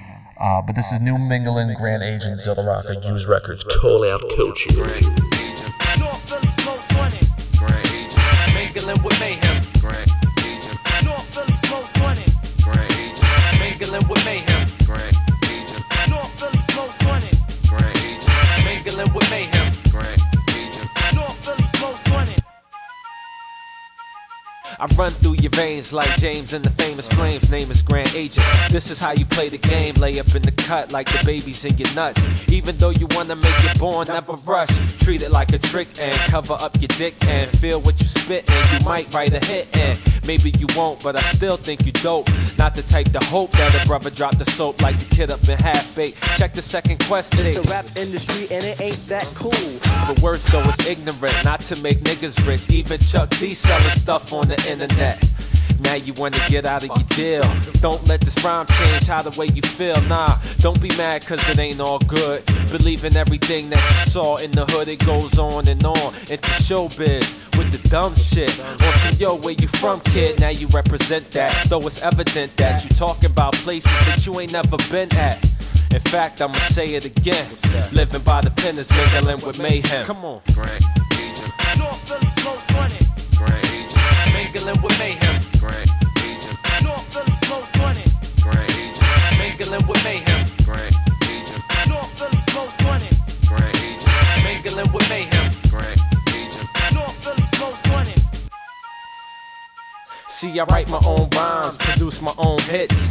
Uh, 0.40 0.62
but 0.62 0.74
this 0.74 0.90
is 0.92 1.00
New 1.00 1.18
Mingling, 1.18 1.74
Grand 1.76 2.02
Agent, 2.02 2.40
Zilla 2.40 2.64
Rocca, 2.64 3.00
Used 3.06 3.26
Records, 3.26 3.64
Call 3.64 4.04
Out 4.08 4.22
Coach. 4.36 4.66
I 24.84 24.86
run 24.96 25.12
through 25.12 25.36
your 25.40 25.50
veins 25.52 25.94
like 25.94 26.14
James 26.16 26.52
and 26.52 26.62
the 26.62 26.68
famous 26.68 27.08
flames. 27.08 27.50
Name 27.50 27.70
is 27.70 27.80
Grand 27.80 28.14
Agent. 28.14 28.46
This 28.68 28.90
is 28.90 28.98
how 29.00 29.12
you 29.12 29.24
play 29.24 29.48
the 29.48 29.56
game. 29.56 29.94
Lay 29.94 30.20
up 30.20 30.34
in 30.34 30.42
the 30.42 30.52
cut 30.52 30.92
like 30.92 31.06
the 31.10 31.24
babies 31.24 31.64
in 31.64 31.78
your 31.78 31.90
nuts. 31.94 32.22
Even 32.52 32.76
though 32.76 32.90
you 32.90 33.06
wanna 33.12 33.34
make 33.34 33.64
it 33.64 33.78
born, 33.78 34.08
never 34.08 34.34
rush. 34.44 34.98
Treat 34.98 35.22
it 35.22 35.30
like 35.30 35.54
a 35.54 35.58
trick 35.58 35.88
and 35.98 36.18
cover 36.30 36.52
up 36.60 36.78
your 36.82 36.88
dick 36.98 37.14
and 37.24 37.50
feel 37.50 37.80
what 37.80 37.98
you 37.98 38.04
spit 38.04 38.44
and 38.50 38.78
you 38.78 38.86
might 38.86 39.10
write 39.14 39.32
a 39.32 39.42
hit 39.46 39.74
and 39.74 39.98
maybe 40.26 40.50
you 40.50 40.66
won't, 40.76 41.02
but 41.02 41.16
I 41.16 41.22
still 41.32 41.56
think 41.56 41.86
you 41.86 41.92
dope. 41.92 42.28
Not 42.58 42.74
the 42.74 42.82
type 42.82 43.10
to 43.12 43.24
hope 43.24 43.52
that 43.52 43.82
a 43.82 43.86
brother 43.86 44.10
dropped 44.10 44.38
the 44.38 44.44
soap 44.44 44.82
like 44.82 44.96
the 44.96 45.14
kid 45.14 45.30
up 45.30 45.48
in 45.48 45.56
half 45.56 45.96
baked. 45.96 46.20
Check 46.36 46.54
the 46.54 46.62
second 46.62 47.02
quest 47.06 47.32
tape. 47.32 47.56
It's 47.56 47.66
the 47.66 47.72
rap 47.72 47.86
industry 47.96 48.48
and 48.50 48.62
it 48.62 48.78
ain't 48.82 49.08
that 49.08 49.24
cool. 49.34 49.50
The 49.50 50.20
worst 50.22 50.48
though 50.52 50.68
is 50.68 50.86
ignorant, 50.86 51.42
not 51.42 51.62
to 51.62 51.76
make 51.80 52.00
niggas 52.00 52.46
rich. 52.46 52.68
Even 52.68 53.00
Chuck 53.00 53.30
D 53.30 53.54
selling 53.54 53.96
stuff 53.96 54.30
on 54.34 54.48
the 54.48 54.56
internet. 54.56 54.73
Now 54.80 55.94
you 55.94 56.12
wanna 56.14 56.40
get 56.48 56.64
out 56.64 56.82
of 56.82 56.88
your 56.88 57.06
deal. 57.10 57.42
Don't 57.80 58.06
let 58.06 58.20
this 58.20 58.42
rhyme 58.44 58.66
change 58.66 59.06
how 59.06 59.22
the 59.22 59.38
way 59.38 59.46
you 59.46 59.62
feel. 59.62 60.00
Nah, 60.08 60.38
don't 60.58 60.80
be 60.80 60.88
mad 60.96 61.24
cause 61.26 61.46
it 61.48 61.58
ain't 61.58 61.80
all 61.80 61.98
good. 61.98 62.44
Believe 62.70 63.04
in 63.04 63.16
everything 63.16 63.70
that 63.70 63.82
you 63.82 64.10
saw 64.10 64.36
in 64.36 64.50
the 64.50 64.64
hood. 64.66 64.88
It 64.88 65.04
goes 65.04 65.38
on 65.38 65.68
and 65.68 65.84
on 65.84 66.14
into 66.30 66.50
showbiz 66.66 67.36
with 67.58 67.70
the 67.70 67.88
dumb 67.88 68.14
shit. 68.14 68.58
On 68.60 68.92
some 68.94 69.14
yo, 69.18 69.36
where 69.36 69.54
you 69.54 69.68
from, 69.68 70.00
kid? 70.00 70.40
Now 70.40 70.48
you 70.48 70.66
represent 70.68 71.30
that. 71.32 71.68
Though 71.68 71.86
it's 71.86 72.02
evident 72.02 72.56
that 72.56 72.82
you 72.84 72.90
talking 72.90 73.30
about 73.30 73.54
places 73.54 73.92
that 74.06 74.24
you 74.26 74.40
ain't 74.40 74.52
never 74.52 74.76
been 74.90 75.14
at. 75.16 75.44
In 75.92 76.00
fact, 76.00 76.42
I'ma 76.42 76.58
say 76.58 76.94
it 76.94 77.04
again. 77.04 77.46
Living 77.92 78.22
by 78.22 78.40
the 78.40 78.50
pen 78.50 78.78
is 78.78 78.90
mingling 78.90 79.40
with 79.46 79.60
mayhem. 79.60 80.04
Come 80.06 80.24
on. 80.24 80.40
Grand 80.54 80.84
mingling 84.54 84.82
with 84.82 84.98
mayhem. 84.98 85.42
Grand 85.58 85.90
agent, 86.22 86.58
North 86.84 87.12
Philly 87.12 87.36
smokes 87.44 87.72
20. 87.72 88.00
grand 88.40 88.70
agent, 88.70 89.38
mingling 89.38 89.86
with 89.88 90.04
mayhem. 90.04 90.46
Grand 90.64 90.94
agent, 91.24 91.62
North 91.88 92.18
Philly 92.18 92.40
smokes 92.50 92.76
20. 92.76 93.06
grand 93.48 93.76
agent, 93.76 94.44
mingling 94.44 94.92
with 94.92 95.08
mayhem. 95.10 95.52
Grand 95.70 96.00
agent. 96.28 96.68
North 96.94 97.24
Philly 97.24 97.42
smokes 97.56 97.82
20. 97.82 98.12
See, 100.28 100.60
I 100.60 100.64
write 100.64 100.88
my 100.88 101.00
own 101.04 101.28
rhymes, 101.34 101.76
produce 101.76 102.22
my 102.22 102.34
own 102.38 102.60
hits. 102.60 103.08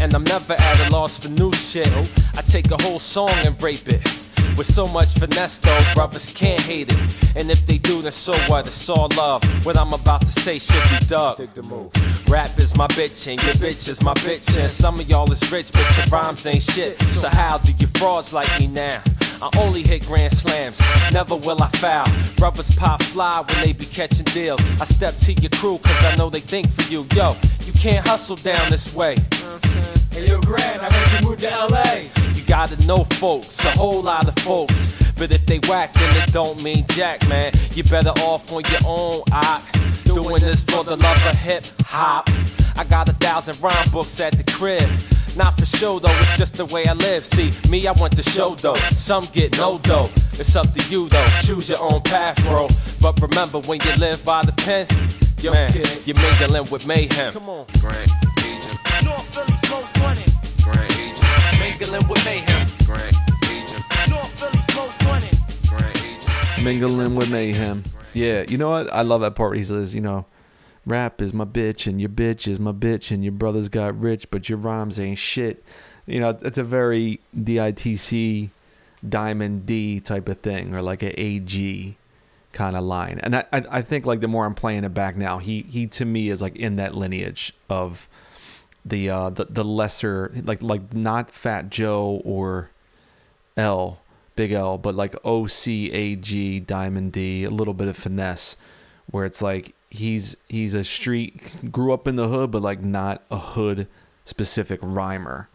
And 0.00 0.14
I'm 0.14 0.24
never 0.24 0.54
at 0.54 0.88
a 0.88 0.90
loss 0.90 1.18
for 1.18 1.28
new 1.30 1.52
shit. 1.52 1.88
I 2.36 2.42
take 2.42 2.70
a 2.70 2.82
whole 2.82 2.98
song 2.98 3.32
and 3.44 3.60
rape 3.62 3.88
it. 3.88 4.25
With 4.56 4.66
so 4.66 4.86
much 4.86 5.12
finesse, 5.18 5.58
though, 5.58 5.84
brothers 5.94 6.32
can't 6.32 6.60
hate 6.60 6.90
it. 6.90 7.36
And 7.36 7.50
if 7.50 7.66
they 7.66 7.76
do, 7.76 8.00
then 8.00 8.12
so 8.12 8.34
what? 8.48 8.66
It's 8.66 8.88
all 8.88 9.08
love. 9.16 9.44
What 9.66 9.76
I'm 9.76 9.92
about 9.92 10.22
to 10.22 10.32
say 10.40 10.58
should 10.58 10.82
be 10.88 11.04
dug. 11.06 11.36
Take 11.36 11.52
the 11.52 11.62
move. 11.62 11.92
Rap 12.28 12.58
is 12.58 12.74
my 12.74 12.86
bitch, 12.88 13.30
and 13.30 13.42
your 13.42 13.54
bitch 13.54 13.86
is 13.86 14.02
my 14.02 14.14
bitch. 14.14 14.58
And 14.58 14.72
some 14.72 14.98
of 14.98 15.08
y'all 15.08 15.30
is 15.30 15.52
rich, 15.52 15.70
but 15.72 15.96
your 15.96 16.06
rhymes 16.06 16.46
ain't 16.46 16.62
shit. 16.62 16.98
So 17.02 17.28
how 17.28 17.58
do 17.58 17.72
you 17.78 17.86
frauds 17.98 18.32
like 18.32 18.48
me 18.58 18.66
now? 18.66 19.02
I 19.42 19.50
only 19.58 19.82
hit 19.82 20.06
grand 20.06 20.34
slams, 20.34 20.80
never 21.12 21.36
will 21.36 21.62
I 21.62 21.68
foul. 21.68 22.06
Brothers 22.38 22.74
pop 22.74 23.02
fly 23.02 23.44
when 23.46 23.60
they 23.62 23.74
be 23.74 23.84
catching 23.84 24.24
deals. 24.24 24.62
I 24.80 24.84
step 24.84 25.18
to 25.18 25.34
your 25.34 25.50
crew 25.50 25.78
cause 25.82 26.02
I 26.04 26.16
know 26.16 26.30
they 26.30 26.40
think 26.40 26.70
for 26.70 26.90
you. 26.90 27.06
Yo, 27.14 27.36
you 27.60 27.72
can't 27.74 28.06
hustle 28.06 28.36
down 28.36 28.70
this 28.70 28.94
way. 28.94 29.16
Hey, 30.10 30.26
yo, 30.26 30.40
Grand, 30.40 30.80
I 30.80 30.90
heard 30.90 31.20
you 31.20 31.28
moved 31.28 31.40
to 31.42 31.50
LA. 31.50 32.35
You 32.46 32.50
gotta 32.50 32.86
know 32.86 33.02
folks, 33.02 33.64
a 33.64 33.70
whole 33.72 34.02
lot 34.02 34.28
of 34.28 34.36
folks. 34.44 34.88
But 35.16 35.32
if 35.32 35.44
they 35.46 35.58
whack, 35.68 35.94
then 35.94 36.14
it 36.16 36.32
don't 36.32 36.62
mean 36.62 36.86
jack, 36.90 37.28
man. 37.28 37.52
You 37.72 37.82
better 37.82 38.10
off 38.22 38.52
on 38.52 38.62
your 38.70 38.80
own, 38.86 39.22
I 39.32 39.60
doing 40.04 40.40
this 40.40 40.62
for 40.62 40.84
the 40.84 40.96
love 40.96 41.26
of 41.26 41.36
hip 41.36 41.64
hop. 41.80 42.30
I 42.76 42.84
got 42.84 43.08
a 43.08 43.14
thousand 43.14 43.60
rhyme 43.60 43.90
books 43.90 44.20
at 44.20 44.38
the 44.38 44.44
crib. 44.52 44.88
Not 45.34 45.58
for 45.58 45.66
show 45.66 45.98
though, 45.98 46.16
it's 46.20 46.36
just 46.38 46.54
the 46.54 46.66
way 46.66 46.86
I 46.86 46.92
live. 46.92 47.26
See, 47.26 47.50
me, 47.68 47.88
I 47.88 47.92
want 47.92 48.14
the 48.14 48.22
show 48.22 48.54
though. 48.54 48.76
Some 48.94 49.24
get 49.32 49.58
no 49.58 49.78
dough. 49.78 50.10
It's 50.34 50.54
up 50.54 50.72
to 50.72 50.88
you 50.88 51.08
though. 51.08 51.28
Choose 51.40 51.68
your 51.70 51.82
own 51.82 52.00
path, 52.02 52.40
bro. 52.44 52.68
But 53.00 53.20
remember, 53.20 53.58
when 53.60 53.80
you 53.80 53.92
live 53.96 54.24
by 54.24 54.44
the 54.44 54.52
pen, 54.52 54.86
yo, 55.40 55.50
man, 55.50 55.72
you're 56.04 56.16
mingling 56.16 56.70
with 56.70 56.86
mayhem. 56.86 57.32
Come 57.32 57.48
on, 57.48 57.66
Grand 57.80 58.08
agent, 58.38 58.78
North 59.04 59.34
Philly 59.34 59.56
smokes 59.64 59.92
20. 59.94 60.22
Grand 60.62 60.92
agent, 60.92 60.95
mingling 61.78 62.08
with 62.08 62.24
mayhem. 62.24 62.68
Grand 62.86 63.16
agent, 63.44 63.84
North 64.08 64.40
Philly 64.40 64.58
smokes 64.70 64.98
20. 64.98 65.28
Grand 65.68 65.96
agent. 65.96 66.64
Mingling 66.64 67.14
with 67.14 67.30
Mayhem. 67.30 67.82
Yeah, 68.14 68.44
you 68.48 68.56
know 68.56 68.70
what? 68.70 68.92
I 68.92 69.02
love 69.02 69.20
that 69.20 69.34
part. 69.34 69.50
where 69.50 69.58
He 69.58 69.64
says, 69.64 69.94
you 69.94 70.00
know, 70.00 70.24
rap 70.86 71.20
is 71.20 71.34
my 71.34 71.44
bitch 71.44 71.86
and 71.86 72.00
your 72.00 72.08
bitch 72.08 72.48
is 72.48 72.58
my 72.58 72.72
bitch 72.72 73.10
and 73.10 73.22
your 73.22 73.32
brothers 73.32 73.68
got 73.68 73.98
rich, 74.00 74.30
but 74.30 74.48
your 74.48 74.58
rhymes 74.58 74.98
ain't 74.98 75.18
shit. 75.18 75.62
You 76.06 76.20
know, 76.20 76.30
it's 76.40 76.56
a 76.56 76.64
very 76.64 77.20
DITC 77.38 78.50
Diamond 79.06 79.66
D 79.66 80.00
type 80.00 80.28
of 80.28 80.40
thing 80.40 80.74
or 80.74 80.80
like 80.80 81.02
a 81.02 81.20
AG 81.20 81.96
kind 82.52 82.76
of 82.76 82.84
line. 82.84 83.20
And 83.22 83.36
I, 83.36 83.44
I, 83.52 83.64
I 83.70 83.82
think 83.82 84.06
like 84.06 84.20
the 84.20 84.28
more 84.28 84.46
I'm 84.46 84.54
playing 84.54 84.84
it 84.84 84.94
back 84.94 85.16
now, 85.16 85.38
he, 85.38 85.62
he 85.62 85.86
to 85.88 86.06
me 86.06 86.30
is 86.30 86.40
like 86.40 86.56
in 86.56 86.76
that 86.76 86.94
lineage 86.94 87.52
of 87.68 88.08
the, 88.86 89.10
uh, 89.10 89.30
the, 89.30 89.46
the 89.46 89.64
lesser, 89.64 90.32
like, 90.44 90.62
like 90.62 90.94
not 90.94 91.30
Fat 91.30 91.70
Joe 91.70 92.22
or 92.24 92.70
L, 93.56 94.00
Big 94.36 94.52
L, 94.52 94.76
but 94.78 94.94
like 94.94 95.16
O 95.24 95.46
C 95.46 95.90
A 95.92 96.14
G 96.14 96.60
Diamond 96.60 97.12
D, 97.12 97.44
a 97.44 97.50
little 97.50 97.72
bit 97.72 97.88
of 97.88 97.96
finesse, 97.96 98.56
where 99.10 99.24
it's 99.24 99.40
like 99.40 99.74
he's 99.88 100.36
he's 100.46 100.74
a 100.74 100.84
street 100.84 101.72
grew 101.72 101.92
up 101.92 102.06
in 102.06 102.16
the 102.16 102.28
hood, 102.28 102.50
but 102.50 102.60
like 102.60 102.82
not 102.82 103.22
a 103.30 103.38
hood 103.38 103.86
specific 104.26 104.78
rhymer, 104.82 105.48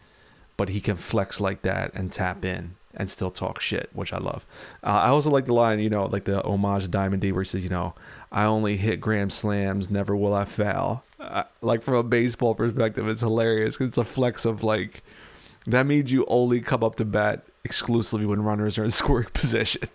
but 0.56 0.70
he 0.70 0.80
can 0.80 0.96
flex 0.96 1.40
like 1.40 1.62
that 1.62 1.94
and 1.94 2.10
tap 2.10 2.44
in 2.44 2.74
and 2.94 3.08
still 3.08 3.30
talk 3.30 3.60
shit, 3.60 3.88
which 3.92 4.12
I 4.12 4.18
love. 4.18 4.44
Uh, 4.82 5.02
I 5.04 5.08
also 5.10 5.30
like 5.30 5.46
the 5.46 5.54
line, 5.54 5.78
you 5.78 5.88
know, 5.88 6.06
like 6.06 6.24
the 6.24 6.42
homage 6.42 6.82
to 6.82 6.88
Diamond 6.88 7.22
D, 7.22 7.30
where 7.30 7.42
he 7.42 7.48
says, 7.48 7.62
you 7.62 7.70
know, 7.70 7.94
I 8.32 8.44
only 8.44 8.78
hit 8.78 8.98
grand 8.98 9.30
slams, 9.30 9.90
never 9.90 10.16
will 10.16 10.32
I 10.32 10.46
foul. 10.46 11.04
Like 11.60 11.82
from 11.82 11.94
a 11.94 12.02
baseball 12.02 12.54
perspective, 12.54 13.06
it's 13.06 13.20
hilarious. 13.20 13.78
It's 13.78 13.98
a 13.98 14.04
flex 14.04 14.46
of 14.46 14.64
like 14.64 15.02
that 15.66 15.86
means 15.86 16.10
you 16.10 16.24
only 16.26 16.60
come 16.60 16.82
up 16.82 16.96
to 16.96 17.04
bat 17.04 17.44
exclusively 17.62 18.26
when 18.26 18.42
runners 18.42 18.78
are 18.78 18.84
in 18.84 18.90
scoring 19.02 19.28
position. 19.34 19.88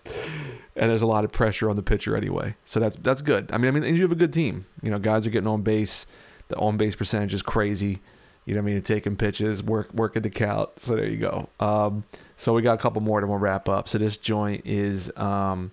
And 0.76 0.92
there's 0.92 1.02
a 1.02 1.08
lot 1.08 1.26
of 1.26 1.32
pressure 1.32 1.68
on 1.68 1.76
the 1.76 1.82
pitcher 1.82 2.16
anyway. 2.16 2.56
So 2.64 2.80
that's 2.80 2.96
that's 2.98 3.24
good. 3.24 3.52
I 3.52 3.58
mean, 3.58 3.76
I 3.76 3.80
mean, 3.80 3.96
you 3.96 4.04
have 4.04 4.12
a 4.12 4.16
good 4.16 4.34
team. 4.34 4.68
You 4.84 4.92
know, 4.92 5.00
guys 5.00 5.26
are 5.26 5.32
getting 5.32 5.48
on 5.48 5.64
base. 5.64 6.06
The 6.50 6.58
on 6.58 6.78
base 6.78 6.96
percentage 6.96 7.34
is 7.34 7.42
crazy. 7.42 8.00
You 8.46 8.54
know 8.54 8.60
I 8.60 8.64
mean? 8.64 8.82
Taking 8.84 9.18
pitches, 9.18 9.64
work 9.64 9.92
working 9.94 10.22
the 10.22 10.30
count. 10.30 10.80
So 10.80 10.96
there 10.96 11.10
you 11.10 11.18
go. 11.18 11.50
Um, 11.60 12.04
so 12.38 12.54
we 12.54 12.62
got 12.62 12.76
a 12.76 12.78
couple 12.82 13.02
more, 13.02 13.20
and 13.20 13.28
we'll 13.28 13.40
wrap 13.40 13.68
up. 13.68 13.90
So 13.90 13.98
this 13.98 14.16
joint 14.16 14.62
is 14.66 15.12
um, 15.18 15.72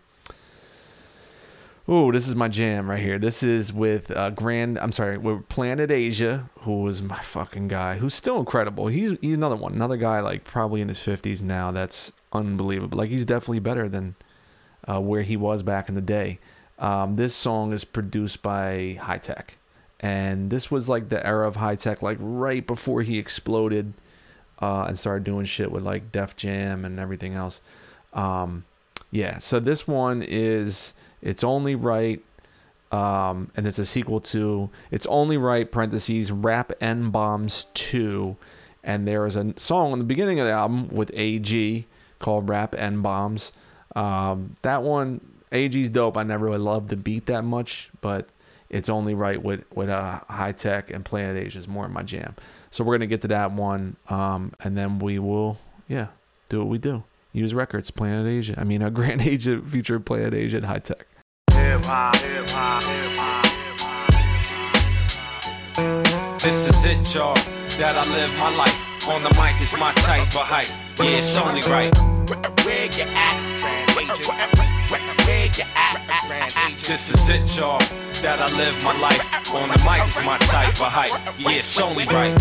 Oh, 1.86 2.10
this 2.10 2.26
is 2.26 2.34
my 2.34 2.48
jam 2.48 2.88
right 2.88 3.02
here. 3.02 3.18
This 3.18 3.42
is 3.42 3.70
with 3.70 4.10
uh, 4.10 4.30
Grand. 4.30 4.78
I'm 4.78 4.92
sorry, 4.92 5.18
with 5.18 5.46
Planet 5.50 5.90
Asia, 5.90 6.48
who 6.60 6.80
was 6.80 7.02
my 7.02 7.18
fucking 7.18 7.68
guy, 7.68 7.98
who's 7.98 8.14
still 8.14 8.38
incredible. 8.38 8.86
He's 8.86 9.12
he's 9.20 9.36
another 9.36 9.56
one, 9.56 9.74
another 9.74 9.98
guy 9.98 10.20
like 10.20 10.44
probably 10.44 10.80
in 10.80 10.88
his 10.88 11.00
50s 11.00 11.42
now. 11.42 11.72
That's 11.72 12.10
unbelievable. 12.32 12.96
Like 12.96 13.10
he's 13.10 13.26
definitely 13.26 13.58
better 13.58 13.86
than 13.86 14.14
uh, 14.88 15.00
where 15.00 15.22
he 15.22 15.36
was 15.36 15.62
back 15.62 15.90
in 15.90 15.94
the 15.94 16.00
day. 16.00 16.38
Um, 16.78 17.16
this 17.16 17.34
song 17.34 17.74
is 17.74 17.84
produced 17.84 18.40
by 18.40 18.98
Hi-Tek, 19.02 19.58
and 20.00 20.48
this 20.48 20.70
was 20.70 20.88
like 20.88 21.10
the 21.10 21.24
era 21.24 21.46
of 21.46 21.56
Hi-Tek, 21.56 22.00
like 22.00 22.16
right 22.18 22.66
before 22.66 23.02
he 23.02 23.18
exploded 23.18 23.92
uh, 24.58 24.86
and 24.88 24.98
started 24.98 25.24
doing 25.24 25.44
shit 25.44 25.70
with 25.70 25.82
like 25.82 26.12
Def 26.12 26.34
Jam 26.34 26.86
and 26.86 26.98
everything 26.98 27.34
else. 27.34 27.60
Um, 28.14 28.64
yeah, 29.10 29.36
so 29.38 29.60
this 29.60 29.86
one 29.86 30.22
is 30.22 30.94
it's 31.24 31.42
only 31.42 31.74
right, 31.74 32.22
um, 32.92 33.50
and 33.56 33.66
it's 33.66 33.80
a 33.80 33.86
sequel 33.86 34.20
to 34.20 34.70
It's 34.90 35.06
Only 35.06 35.36
Right 35.36 35.70
parentheses 35.70 36.30
Rap 36.30 36.72
N 36.80 37.10
Bombs 37.10 37.66
Two, 37.74 38.36
and 38.84 39.08
there 39.08 39.26
is 39.26 39.34
a 39.34 39.54
song 39.56 39.92
in 39.92 39.98
the 39.98 40.04
beginning 40.04 40.38
of 40.38 40.46
the 40.46 40.52
album 40.52 40.88
with 40.88 41.10
AG 41.14 41.86
called 42.20 42.48
Rap 42.48 42.74
N 42.78 43.00
Bombs. 43.00 43.52
Um, 43.96 44.56
that 44.62 44.82
one 44.82 45.20
AG's 45.50 45.88
dope. 45.88 46.16
I 46.16 46.24
never 46.24 46.44
really 46.46 46.58
loved 46.58 46.90
the 46.90 46.96
beat 46.96 47.26
that 47.26 47.42
much, 47.42 47.90
but 48.00 48.28
it's 48.68 48.88
only 48.88 49.14
right 49.14 49.42
with 49.42 49.64
with 49.74 49.88
uh, 49.88 50.20
Hi-Tek 50.28 50.90
and 50.90 51.04
Planet 51.04 51.42
Asia 51.42 51.58
is 51.58 51.68
more 51.68 51.88
my 51.88 52.02
jam. 52.02 52.34
So 52.70 52.84
we're 52.84 52.96
gonna 52.96 53.06
get 53.06 53.22
to 53.22 53.28
that 53.28 53.52
one, 53.52 53.96
um, 54.08 54.52
and 54.60 54.76
then 54.76 54.98
we 54.98 55.18
will, 55.18 55.58
yeah, 55.88 56.08
do 56.48 56.58
what 56.58 56.68
we 56.68 56.78
do. 56.78 57.04
Used 57.32 57.54
records, 57.54 57.90
Planet 57.90 58.26
Asia. 58.26 58.54
I 58.58 58.64
mean, 58.64 58.82
a 58.82 58.90
Grand 58.92 59.22
Asia 59.22 59.60
feature 59.60 59.98
Planet 59.98 60.34
Asia 60.34 60.58
and 60.58 60.66
Hi-Tek. 60.66 61.06
Hop, 61.86 62.16
hip 62.16 62.48
hop, 62.48 62.82
hip 62.84 63.16
hop. 63.16 63.44
This 66.40 66.66
is 66.66 66.84
it, 66.86 67.14
y'all. 67.14 67.34
That 67.76 67.98
I 67.98 68.02
live 68.10 68.38
my 68.38 68.48
life. 68.56 68.74
On 69.06 69.22
the 69.22 69.28
mic 69.38 69.60
is 69.60 69.76
my 69.76 69.92
type 69.92 70.34
of 70.34 70.46
hype. 70.46 70.68
Yeah, 70.98 71.18
it's 71.18 71.36
only 71.36 71.60
right. 71.62 71.94
Where 72.64 72.86
you 72.86 73.04
at, 73.14 73.36
Agent? 73.98 74.26
Where? 74.26 74.53
This 76.86 77.10
is 77.10 77.28
it, 77.28 77.56
y'all. 77.56 77.78
That 78.22 78.40
I 78.40 78.48
live 78.56 78.82
my 78.82 78.96
life. 78.98 79.20
On 79.54 79.68
the 79.68 79.78
mic 79.84 80.06
is 80.06 80.18
my 80.24 80.38
type 80.38 80.80
of 80.80 80.90
hype. 80.90 81.12
Yeah, 81.38 81.58
it's 81.58 81.80
only 81.80 82.04
right. 82.06 82.32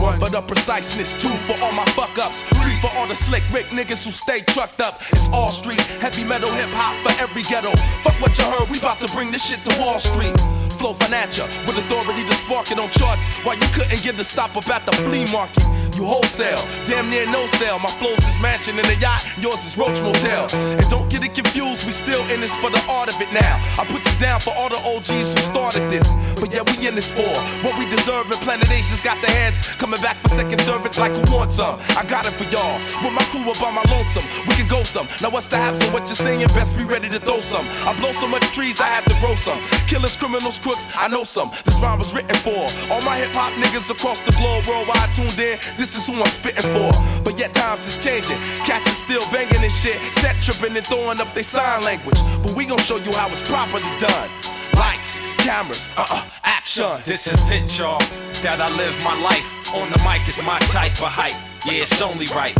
One 0.00 0.18
for 0.18 0.30
the 0.30 0.42
preciseness, 0.46 1.14
two 1.14 1.28
for 1.46 1.60
all 1.62 1.72
my 1.72 1.84
fuck 1.96 2.16
ups, 2.18 2.42
three 2.60 2.76
for 2.80 2.90
all 2.96 3.06
the 3.06 3.16
slick 3.16 3.42
Rick 3.52 3.66
niggas 3.66 4.04
who 4.04 4.10
stay 4.10 4.40
trucked 4.40 4.80
up. 4.80 5.02
It's 5.10 5.28
all 5.28 5.50
street, 5.50 5.80
heavy 6.00 6.24
metal 6.24 6.50
hip 6.50 6.70
hop 6.72 6.96
for 7.04 7.12
every 7.20 7.42
ghetto. 7.42 7.72
Fuck 8.02 8.20
what 8.20 8.38
you 8.38 8.44
heard, 8.44 8.70
we 8.70 8.78
about 8.78 9.00
to 9.00 9.08
bring 9.12 9.30
this 9.30 9.44
shit 9.44 9.62
to 9.64 9.80
Wall 9.80 9.98
Street. 9.98 10.34
Flow 10.78 10.94
financial 10.94 11.46
with 11.66 11.78
authority 11.78 12.24
to 12.24 12.34
spark 12.34 12.70
it 12.70 12.78
on 12.78 12.90
charts. 12.90 13.28
Why 13.44 13.54
you 13.54 13.68
couldn't 13.72 14.02
get 14.02 14.16
the 14.16 14.24
stop 14.24 14.56
up 14.56 14.68
at 14.68 14.84
the 14.86 14.92
flea 14.92 15.30
market? 15.32 15.64
You 15.96 16.04
wholesale, 16.04 16.60
damn 16.84 17.08
near 17.08 17.24
no 17.24 17.46
sale. 17.46 17.78
My 17.78 17.88
flows 17.88 18.20
is 18.28 18.38
mansion 18.38 18.78
in 18.78 18.84
a 18.84 19.00
yacht, 19.00 19.26
yours 19.40 19.64
is 19.64 19.78
Roach 19.78 19.96
Motel. 20.02 20.46
And 20.52 20.84
don't 20.90 21.08
get 21.08 21.24
it 21.24 21.32
confused, 21.32 21.86
we 21.86 21.92
still 21.92 22.20
in 22.28 22.42
this 22.42 22.54
for 22.56 22.68
the 22.68 22.84
art 22.86 23.08
of 23.08 23.18
it 23.18 23.32
now. 23.32 23.56
I 23.80 23.86
put 23.88 24.04
you 24.04 24.20
down 24.20 24.40
for 24.40 24.52
all 24.58 24.68
the 24.68 24.76
OGs 24.84 25.32
who 25.32 25.40
started 25.40 25.88
this. 25.90 26.04
But 26.36 26.52
yeah, 26.52 26.68
we 26.68 26.86
in 26.86 26.94
this 26.94 27.10
for 27.10 27.24
what 27.64 27.78
we 27.80 27.88
deserve. 27.88 28.28
And 28.28 28.36
Planet 28.44 28.70
Asia's 28.70 29.00
got 29.00 29.16
the 29.24 29.28
heads 29.28 29.72
coming 29.80 29.98
back 30.02 30.20
for 30.20 30.28
second 30.28 30.60
servants 30.60 30.98
like 30.98 31.12
who 31.12 31.24
wants 31.34 31.56
some. 31.56 31.80
I 31.96 32.04
got 32.04 32.28
it 32.28 32.36
for 32.36 32.44
y'all. 32.52 32.76
With 33.00 33.16
my 33.16 33.24
crew 33.32 33.48
up 33.48 33.62
on 33.64 33.72
my 33.72 33.84
lonesome, 33.88 34.24
we 34.46 34.52
can 34.52 34.68
go 34.68 34.82
some. 34.82 35.08
Now 35.22 35.30
what's 35.30 35.48
the 35.48 35.56
haps 35.56 35.80
of 35.80 35.94
what 35.94 36.04
you're 36.12 36.20
saying? 36.20 36.44
Best 36.52 36.76
be 36.76 36.84
ready 36.84 37.08
to 37.08 37.18
throw 37.18 37.40
some. 37.40 37.64
I 37.88 37.96
blow 37.96 38.12
so 38.12 38.28
much 38.28 38.44
trees, 38.52 38.82
I 38.82 38.86
had 38.86 39.04
to 39.08 39.16
grow 39.20 39.34
some. 39.34 39.58
Killers, 39.88 40.14
criminals, 40.14 40.58
crooks, 40.58 40.86
I 40.94 41.08
know 41.08 41.24
some. 41.24 41.50
This 41.64 41.80
rhyme 41.80 41.98
was 41.98 42.12
written 42.12 42.36
for 42.44 42.68
all 42.92 43.00
my 43.00 43.16
hip 43.16 43.32
hop 43.32 43.54
niggas 43.54 43.88
across 43.90 44.20
the 44.20 44.32
globe, 44.32 44.66
worldwide 44.66 45.14
tuned 45.14 45.40
in. 45.40 45.56
This 45.78 45.85
is 45.94 46.06
who 46.06 46.14
I'm 46.14 46.26
spitting 46.26 46.70
for. 46.72 46.90
But 47.22 47.38
yet 47.38 47.52
times 47.54 47.86
is 47.86 48.02
changing. 48.02 48.38
Cats 48.64 48.88
is 48.90 48.96
still 48.96 49.22
banging 49.30 49.62
and 49.62 49.72
shit. 49.72 49.98
Set 50.14 50.36
tripping 50.42 50.76
and 50.76 50.86
throwing 50.86 51.20
up 51.20 51.32
their 51.34 51.42
sign 51.42 51.84
language. 51.84 52.18
But 52.42 52.52
we 52.56 52.64
gon' 52.64 52.78
show 52.78 52.96
you 52.96 53.12
how 53.12 53.28
it's 53.28 53.42
properly 53.42 53.82
done. 53.98 54.30
Lights, 54.74 55.20
cameras, 55.38 55.90
uh 55.96 56.06
uh, 56.10 56.24
action. 56.44 56.86
This 57.04 57.26
is 57.26 57.50
it, 57.50 57.78
y'all. 57.78 58.00
That 58.42 58.60
I 58.60 58.74
live 58.76 58.96
my 59.04 59.18
life. 59.20 59.46
On 59.74 59.90
the 59.90 59.98
mic 60.02 60.26
is 60.28 60.42
my 60.42 60.58
type 60.72 60.96
of 61.02 61.12
hype. 61.12 61.36
Yeah, 61.66 61.82
it's 61.82 62.00
only 62.00 62.26
right. 62.34 62.56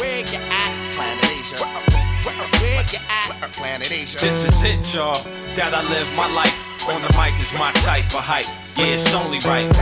Where 0.00 0.20
you 0.20 0.38
at, 0.50 0.92
Planet 0.94 1.24
Asia? 1.24 1.64
Where 2.62 2.84
you 2.84 2.98
at, 3.08 3.52
Planet 3.52 3.90
Asia? 3.90 4.18
This 4.18 4.46
is 4.46 4.64
it, 4.64 4.94
y'all. 4.94 5.22
That 5.56 5.74
I 5.74 5.82
live 5.88 6.12
my 6.14 6.30
life. 6.30 6.54
On 6.88 7.02
the 7.02 7.10
mic 7.18 7.34
is 7.40 7.52
my 7.54 7.72
type 7.82 8.06
of 8.14 8.22
hype. 8.22 8.46
Yeah, 8.76 8.88
it's 8.88 9.14
only 9.14 9.38
right. 9.38 9.72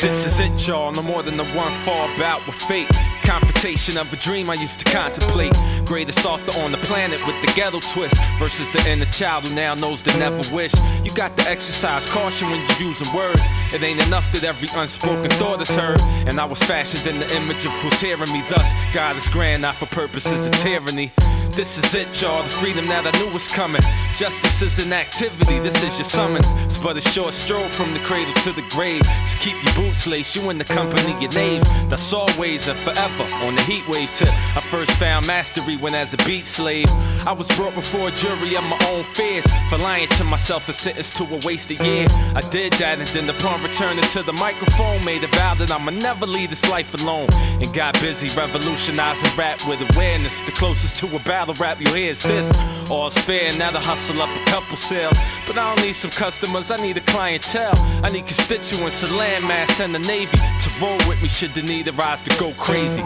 This 0.00 0.26
is 0.26 0.38
it, 0.38 0.68
y'all. 0.68 0.92
No 0.92 1.00
more 1.00 1.22
than 1.22 1.38
the 1.38 1.46
one 1.46 1.72
fall 1.84 2.08
bout 2.18 2.44
with 2.46 2.56
fate. 2.56 2.88
Confrontation 3.22 3.96
of 3.96 4.12
a 4.12 4.16
dream 4.16 4.50
I 4.50 4.54
used 4.54 4.80
to 4.80 4.92
contemplate. 4.92 5.54
Greatest 5.86 6.26
author 6.26 6.60
on 6.60 6.72
the 6.72 6.78
planet 6.78 7.26
with 7.26 7.40
the 7.40 7.50
ghetto 7.56 7.80
twist. 7.80 8.16
Versus 8.38 8.68
the 8.68 8.86
inner 8.86 9.06
child 9.06 9.48
who 9.48 9.54
now 9.54 9.74
knows 9.74 10.02
to 10.02 10.18
never 10.18 10.42
wish. 10.54 10.74
You 11.04 11.10
got 11.14 11.34
to 11.38 11.48
exercise 11.48 12.04
caution 12.04 12.50
when 12.50 12.60
you're 12.68 12.88
using 12.88 13.10
words. 13.16 13.42
It 13.72 13.82
ain't 13.82 14.06
enough 14.06 14.30
that 14.32 14.44
every 14.44 14.68
unspoken 14.74 15.30
thought 15.30 15.62
is 15.62 15.74
heard. 15.74 16.02
And 16.28 16.38
I 16.38 16.44
was 16.44 16.62
fashioned 16.62 17.06
in 17.06 17.20
the 17.20 17.34
image 17.34 17.64
of 17.64 17.72
who's 17.80 17.98
hearing 17.98 18.30
me. 18.30 18.44
Thus, 18.50 18.72
God 18.92 19.16
is 19.16 19.26
grand, 19.30 19.62
not 19.62 19.76
for 19.76 19.86
purposes 19.86 20.48
of 20.48 20.52
tyranny. 20.56 21.12
This 21.54 21.76
is 21.76 21.94
it, 21.94 22.22
y'all. 22.22 22.42
The 22.42 22.48
freedom 22.48 22.86
that 22.86 23.06
I 23.06 23.18
knew 23.20 23.30
was 23.30 23.46
coming. 23.46 23.82
Justice 24.14 24.62
is 24.62 24.78
an 24.84 24.90
activity. 24.92 25.58
This 25.58 25.82
is 25.82 25.98
your 25.98 26.04
summons. 26.04 26.50
It's 26.64 26.78
but 26.78 26.96
a 26.96 27.00
short 27.00 27.34
stroll 27.34 27.68
from 27.68 27.92
the 27.92 28.00
cradle 28.00 28.32
to 28.32 28.52
the 28.52 28.64
grave. 28.70 29.02
So 29.26 29.36
keep 29.38 29.62
your 29.62 29.74
boots 29.74 30.06
laced. 30.06 30.34
You 30.34 30.48
in 30.48 30.56
the 30.56 30.64
company 30.64 31.12
of 31.12 31.34
knaves. 31.34 31.68
That's 31.88 32.10
always 32.14 32.68
and 32.68 32.78
forever 32.78 33.24
on 33.44 33.56
the 33.56 33.62
heat 33.62 33.86
wave 33.86 34.10
tip. 34.12 34.32
I 34.56 34.60
first 34.60 34.92
found 34.92 35.26
mastery 35.26 35.76
when 35.76 35.94
as 35.94 36.14
a 36.14 36.16
beat 36.28 36.46
slave. 36.46 36.86
I 37.26 37.32
was 37.32 37.48
brought 37.54 37.74
before 37.74 38.08
a 38.08 38.12
jury 38.12 38.56
of 38.56 38.64
my 38.64 38.78
own 38.88 39.04
fears 39.04 39.44
for 39.68 39.76
lying 39.76 40.08
to 40.08 40.24
myself 40.24 40.68
and 40.68 40.74
sentenced 40.74 41.18
to 41.18 41.24
a 41.24 41.38
wasted 41.44 41.80
year. 41.80 42.06
I 42.34 42.40
did 42.48 42.72
that 42.74 42.98
and 42.98 43.08
then 43.08 43.28
upon 43.28 43.62
returning 43.62 44.04
to 44.04 44.22
the 44.22 44.32
microphone, 44.32 45.04
made 45.04 45.22
a 45.22 45.28
vow 45.28 45.54
that 45.54 45.70
I'ma 45.70 45.90
never 45.90 46.24
leave 46.24 46.48
this 46.48 46.68
life 46.70 46.94
alone. 47.02 47.28
And 47.60 47.72
got 47.74 48.00
busy 48.00 48.34
revolutionizing 48.34 49.36
rap 49.36 49.60
with 49.68 49.82
awareness. 49.94 50.40
The 50.40 50.52
closest 50.52 50.96
to 50.96 51.06
a 51.14 51.18
battle 51.20 51.41
rap 51.50 51.80
you 51.80 51.92
hear 51.92 52.10
is 52.10 52.22
this. 52.22 52.50
All's 52.90 53.18
fair, 53.18 53.50
now 53.58 53.70
to 53.70 53.80
hustle 53.80 54.20
up 54.22 54.30
a 54.30 54.44
couple 54.50 54.76
sales. 54.76 55.16
But 55.46 55.58
I 55.58 55.74
don't 55.74 55.84
need 55.84 55.94
some 55.94 56.10
customers, 56.10 56.70
I 56.70 56.76
need 56.76 56.96
a 56.96 57.00
clientele. 57.00 57.72
I 58.02 58.10
need 58.12 58.26
constituents, 58.26 59.02
a 59.02 59.06
landmass, 59.06 59.80
and 59.80 59.94
the 59.94 59.98
Navy 60.00 60.36
to 60.36 60.70
roll 60.80 60.98
with 61.08 61.20
me 61.20 61.28
should 61.28 61.54
the 61.54 61.62
need 61.62 61.88
arise 61.88 62.22
to 62.22 62.38
go 62.38 62.52
crazy. 62.54 63.02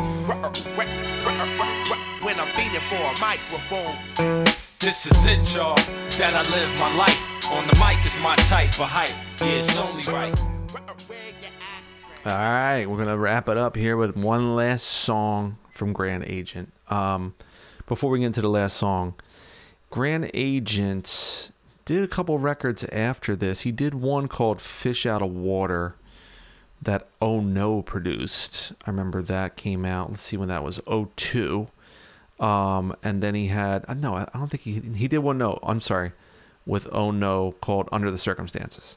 When 2.23 2.39
I'm 2.39 2.49
feeding 2.55 2.81
for 2.89 2.97
a 2.97 3.19
microphone. 3.19 4.45
This 4.79 5.07
is 5.07 5.27
it, 5.27 5.55
y'all. 5.57 5.77
That 6.19 6.35
I 6.35 6.43
live 6.51 6.79
my 6.79 6.95
life. 6.95 7.19
On 7.51 7.67
the 7.67 7.75
mic 7.79 8.05
is 8.05 8.19
my 8.21 8.37
type 8.37 8.79
of 8.81 8.89
hype. 8.89 9.15
Yeah, 9.41 9.47
it's 9.47 9.79
only 9.79 10.03
right. 10.13 10.37
Where 11.07 11.19
you 11.19 11.47
at? 12.25 12.33
All 12.33 12.39
right, 12.39 12.87
we're 12.87 12.97
gonna 12.97 13.17
wrap 13.17 13.49
it 13.49 13.57
up 13.57 13.77
here 13.77 13.97
with 13.97 14.17
one 14.17 14.57
last 14.57 14.85
song 14.85 15.59
from 15.71 15.93
Grand 15.93 16.25
Agent. 16.25 16.73
Um, 16.89 17.35
before 17.87 18.11
we 18.11 18.21
get 18.21 18.27
into 18.27 18.43
the 18.43 18.49
last 18.49 18.77
song, 18.77 19.15
Grand 19.91 20.31
Agent 20.35 21.51
did 21.85 22.03
a 22.03 22.09
couple 22.09 22.39
records 22.39 22.85
after 22.85 23.37
this. 23.37 23.61
He 23.61 23.73
did 23.73 23.95
one 23.95 24.29
called 24.29 24.61
Fish 24.61 25.07
Out 25.07 25.23
of 25.23 25.31
Water 25.31 25.95
that 26.83 27.09
Oh 27.23 27.41
No 27.41 27.83
produced. 27.83 28.73
I 28.85 28.91
remember 28.91 29.23
that 29.23 29.57
came 29.57 29.85
out. 29.85 30.11
Let's 30.11 30.23
see 30.23 30.37
when 30.37 30.49
that 30.49 30.65
was. 30.65 30.81
02. 30.87 31.69
Um, 32.39 32.95
and 33.03 33.23
then 33.23 33.35
he 33.35 33.47
had 33.47 33.85
uh, 33.89 33.95
no, 33.95 34.15
I 34.15 34.29
don't 34.35 34.49
think 34.49 34.63
he 34.63 34.81
he 34.95 35.09
did 35.09 35.19
one. 35.19 35.39
No, 35.39 35.59
I'm 35.63 35.81
sorry, 35.81 36.13
with 36.67 36.87
Oh 36.93 37.11
No 37.11 37.55
called 37.63 37.89
Under 37.91 38.11
the 38.11 38.19
Circumstances, 38.19 38.97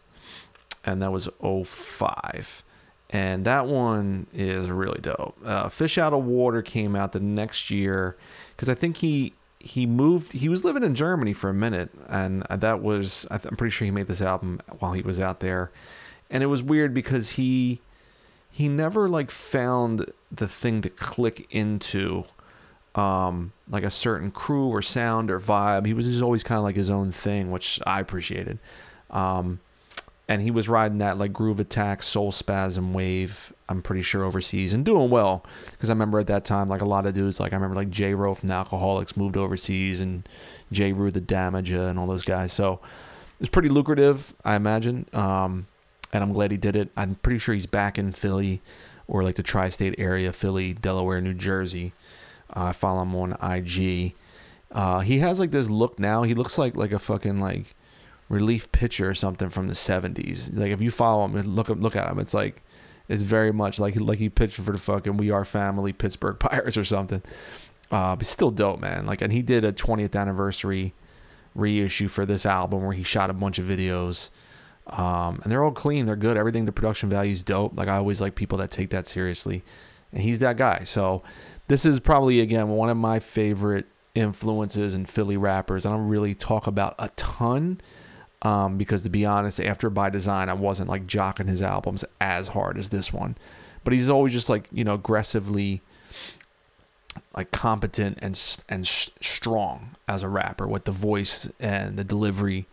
and 0.83 1.01
that 1.01 1.13
was 1.13 1.29
05. 1.41 2.63
And 3.11 3.45
that 3.45 3.65
one 3.65 4.27
is 4.33 4.69
really 4.69 5.01
dope. 5.01 5.35
Uh, 5.43 5.67
Fish 5.69 5.97
Out 5.97 6.13
of 6.13 6.23
Water 6.25 6.61
came 6.61 6.95
out 6.95 7.11
the 7.11 7.19
next 7.19 7.71
year 7.71 8.15
because 8.55 8.69
I 8.69 8.75
think 8.75 8.97
he 8.97 9.33
he 9.59 9.85
moved. 9.85 10.33
He 10.33 10.47
was 10.47 10.63
living 10.63 10.83
in 10.83 10.95
Germany 10.95 11.33
for 11.33 11.49
a 11.49 11.53
minute, 11.53 11.89
and 12.07 12.43
that 12.49 12.81
was 12.81 13.25
I'm 13.31 13.39
pretty 13.55 13.71
sure 13.71 13.85
he 13.85 13.91
made 13.91 14.07
this 14.07 14.21
album 14.21 14.61
while 14.77 14.93
he 14.93 15.01
was 15.01 15.19
out 15.19 15.39
there. 15.39 15.71
And 16.29 16.43
it 16.43 16.47
was 16.47 16.61
weird 16.61 16.93
because 16.93 17.31
he 17.31 17.81
he 18.51 18.67
never 18.67 19.09
like 19.09 19.31
found 19.31 20.11
the 20.31 20.47
thing 20.47 20.81
to 20.83 20.89
click 20.89 21.47
into 21.49 22.25
um, 22.95 23.53
like 23.69 23.83
a 23.83 23.91
certain 23.91 24.31
crew 24.31 24.67
or 24.67 24.81
sound 24.81 25.31
or 25.31 25.39
vibe. 25.39 25.85
He 25.85 25.93
was 25.93 26.07
just 26.07 26.21
always 26.21 26.43
kind 26.43 26.57
of 26.57 26.63
like 26.63 26.75
his 26.75 26.89
own 26.89 27.11
thing, 27.11 27.51
which 27.51 27.79
I 27.85 27.99
appreciated. 27.99 28.59
Um, 29.09 29.59
and 30.29 30.43
he 30.43 30.51
was 30.51 30.69
riding 30.69 30.99
that 30.99 31.17
like 31.17 31.33
groove 31.33 31.59
attack, 31.59 32.01
Soulspazm 32.01 32.91
wave. 32.91 33.51
I'm 33.67 33.81
pretty 33.81 34.03
sure 34.03 34.23
overseas 34.23 34.73
and 34.73 34.85
doing 34.85 35.09
well 35.09 35.43
because 35.71 35.89
I 35.89 35.93
remember 35.93 36.19
at 36.19 36.27
that 36.27 36.45
time 36.45 36.67
like 36.67 36.81
a 36.81 36.85
lot 36.85 37.07
of 37.07 37.15
dudes 37.15 37.39
like 37.39 37.51
I 37.51 37.55
remember 37.55 37.75
like 37.75 37.89
J 37.89 38.13
Ro 38.13 38.35
from 38.35 38.47
the 38.47 38.53
Alkaholiks 38.53 39.17
moved 39.17 39.37
overseas 39.37 39.99
and 39.99 40.29
J 40.71 40.93
Rue 40.93 41.09
the 41.09 41.19
Damager 41.19 41.89
and 41.89 41.97
all 41.97 42.05
those 42.05 42.23
guys. 42.23 42.53
So 42.53 42.79
it's 43.39 43.49
pretty 43.49 43.69
lucrative, 43.69 44.35
I 44.45 44.55
imagine. 44.55 45.07
Um, 45.13 45.65
and 46.13 46.23
I'm 46.23 46.31
glad 46.31 46.51
he 46.51 46.57
did 46.57 46.75
it. 46.75 46.89
I'm 46.95 47.15
pretty 47.15 47.39
sure 47.39 47.55
he's 47.55 47.65
back 47.65 47.97
in 47.97 48.11
Philly 48.13 48.61
or 49.07 49.23
like 49.23 49.35
the 49.35 49.43
tri-state 49.43 49.95
area, 49.97 50.31
Philly, 50.31 50.73
Delaware, 50.73 51.21
New 51.21 51.33
Jersey. 51.33 51.93
Uh, 52.55 52.65
I 52.65 52.71
follow 52.73 53.01
him 53.01 53.15
on 53.15 53.33
IG. 53.41 54.13
Uh, 54.71 54.99
he 54.99 55.19
has 55.19 55.39
like 55.39 55.49
this 55.49 55.71
look 55.71 55.97
now. 55.97 56.21
He 56.21 56.35
looks 56.35 56.59
like 56.59 56.75
like 56.75 56.91
a 56.91 56.99
fucking 56.99 57.39
like 57.39 57.75
relief 58.29 58.71
pitcher 58.71 59.09
or 59.09 59.15
something 59.15 59.49
from 59.49 59.67
the 59.67 59.73
70s. 59.73 60.55
Like 60.57 60.71
if 60.71 60.81
you 60.81 60.91
follow 60.91 61.25
him 61.25 61.35
and 61.35 61.55
look 61.55 61.69
look 61.69 61.95
at 61.95 62.09
him, 62.09 62.19
it's 62.19 62.33
like 62.33 62.63
it's 63.07 63.23
very 63.23 63.51
much 63.51 63.79
like 63.79 63.99
like 63.99 64.19
he 64.19 64.29
pitched 64.29 64.55
for 64.55 64.71
the 64.71 64.77
fucking 64.77 65.17
We 65.17 65.31
Are 65.31 65.43
Family 65.43 65.91
Pittsburgh 65.91 66.39
Pirates 66.39 66.77
or 66.77 66.85
something. 66.85 67.21
Uh, 67.91 68.15
but 68.15 68.27
still 68.27 68.51
dope, 68.51 68.79
man. 68.79 69.05
Like 69.05 69.21
and 69.21 69.33
he 69.33 69.41
did 69.41 69.65
a 69.65 69.73
20th 69.73 70.15
anniversary 70.15 70.93
reissue 71.55 72.07
for 72.07 72.25
this 72.25 72.45
album 72.45 72.83
where 72.83 72.93
he 72.93 73.03
shot 73.03 73.29
a 73.29 73.33
bunch 73.33 73.57
of 73.59 73.65
videos. 73.65 74.29
Um, 74.87 75.39
and 75.43 75.51
they're 75.51 75.63
all 75.63 75.71
clean. 75.71 76.05
They're 76.05 76.15
good. 76.15 76.37
Everything, 76.37 76.65
the 76.65 76.71
production 76.71 77.09
value 77.09 77.31
is 77.31 77.43
dope. 77.43 77.77
Like 77.77 77.87
I 77.87 77.97
always 77.97 78.21
like 78.21 78.35
people 78.35 78.57
that 78.59 78.71
take 78.71 78.89
that 78.91 79.07
seriously, 79.07 79.63
and 80.11 80.23
he's 80.23 80.39
that 80.39 80.57
guy. 80.57 80.83
So 80.83 81.23
this 81.67 81.85
is 81.85 81.99
probably 81.99 82.39
again 82.39 82.69
one 82.69 82.89
of 82.89 82.97
my 82.97 83.19
favorite 83.19 83.85
influences 84.15 84.95
in 84.95 85.05
Philly 85.05 85.37
rappers. 85.37 85.85
I 85.85 85.91
don't 85.91 86.07
really 86.07 86.33
talk 86.33 86.67
about 86.67 86.95
a 86.97 87.09
ton 87.09 87.81
um, 88.41 88.77
because 88.77 89.03
to 89.03 89.09
be 89.09 89.25
honest, 89.25 89.59
after 89.59 89.89
by 89.89 90.09
design, 90.09 90.49
I 90.49 90.53
wasn't 90.53 90.89
like 90.89 91.07
jocking 91.07 91.47
his 91.47 91.61
albums 91.61 92.05
as 92.21 92.49
hard 92.49 92.77
as 92.77 92.89
this 92.89 93.11
one. 93.11 93.35
But 93.83 93.93
he's 93.93 94.09
always 94.09 94.33
just 94.33 94.49
like 94.49 94.67
you 94.71 94.83
know 94.83 94.95
aggressively 94.95 95.81
like 97.35 97.51
competent 97.51 98.17
and 98.21 98.39
and 98.69 98.87
sh- 98.87 99.09
strong 99.21 99.95
as 100.07 100.23
a 100.23 100.29
rapper 100.29 100.67
with 100.67 100.85
the 100.85 100.91
voice 100.91 101.49
and 101.59 101.97
the 101.97 102.03
delivery 102.03 102.65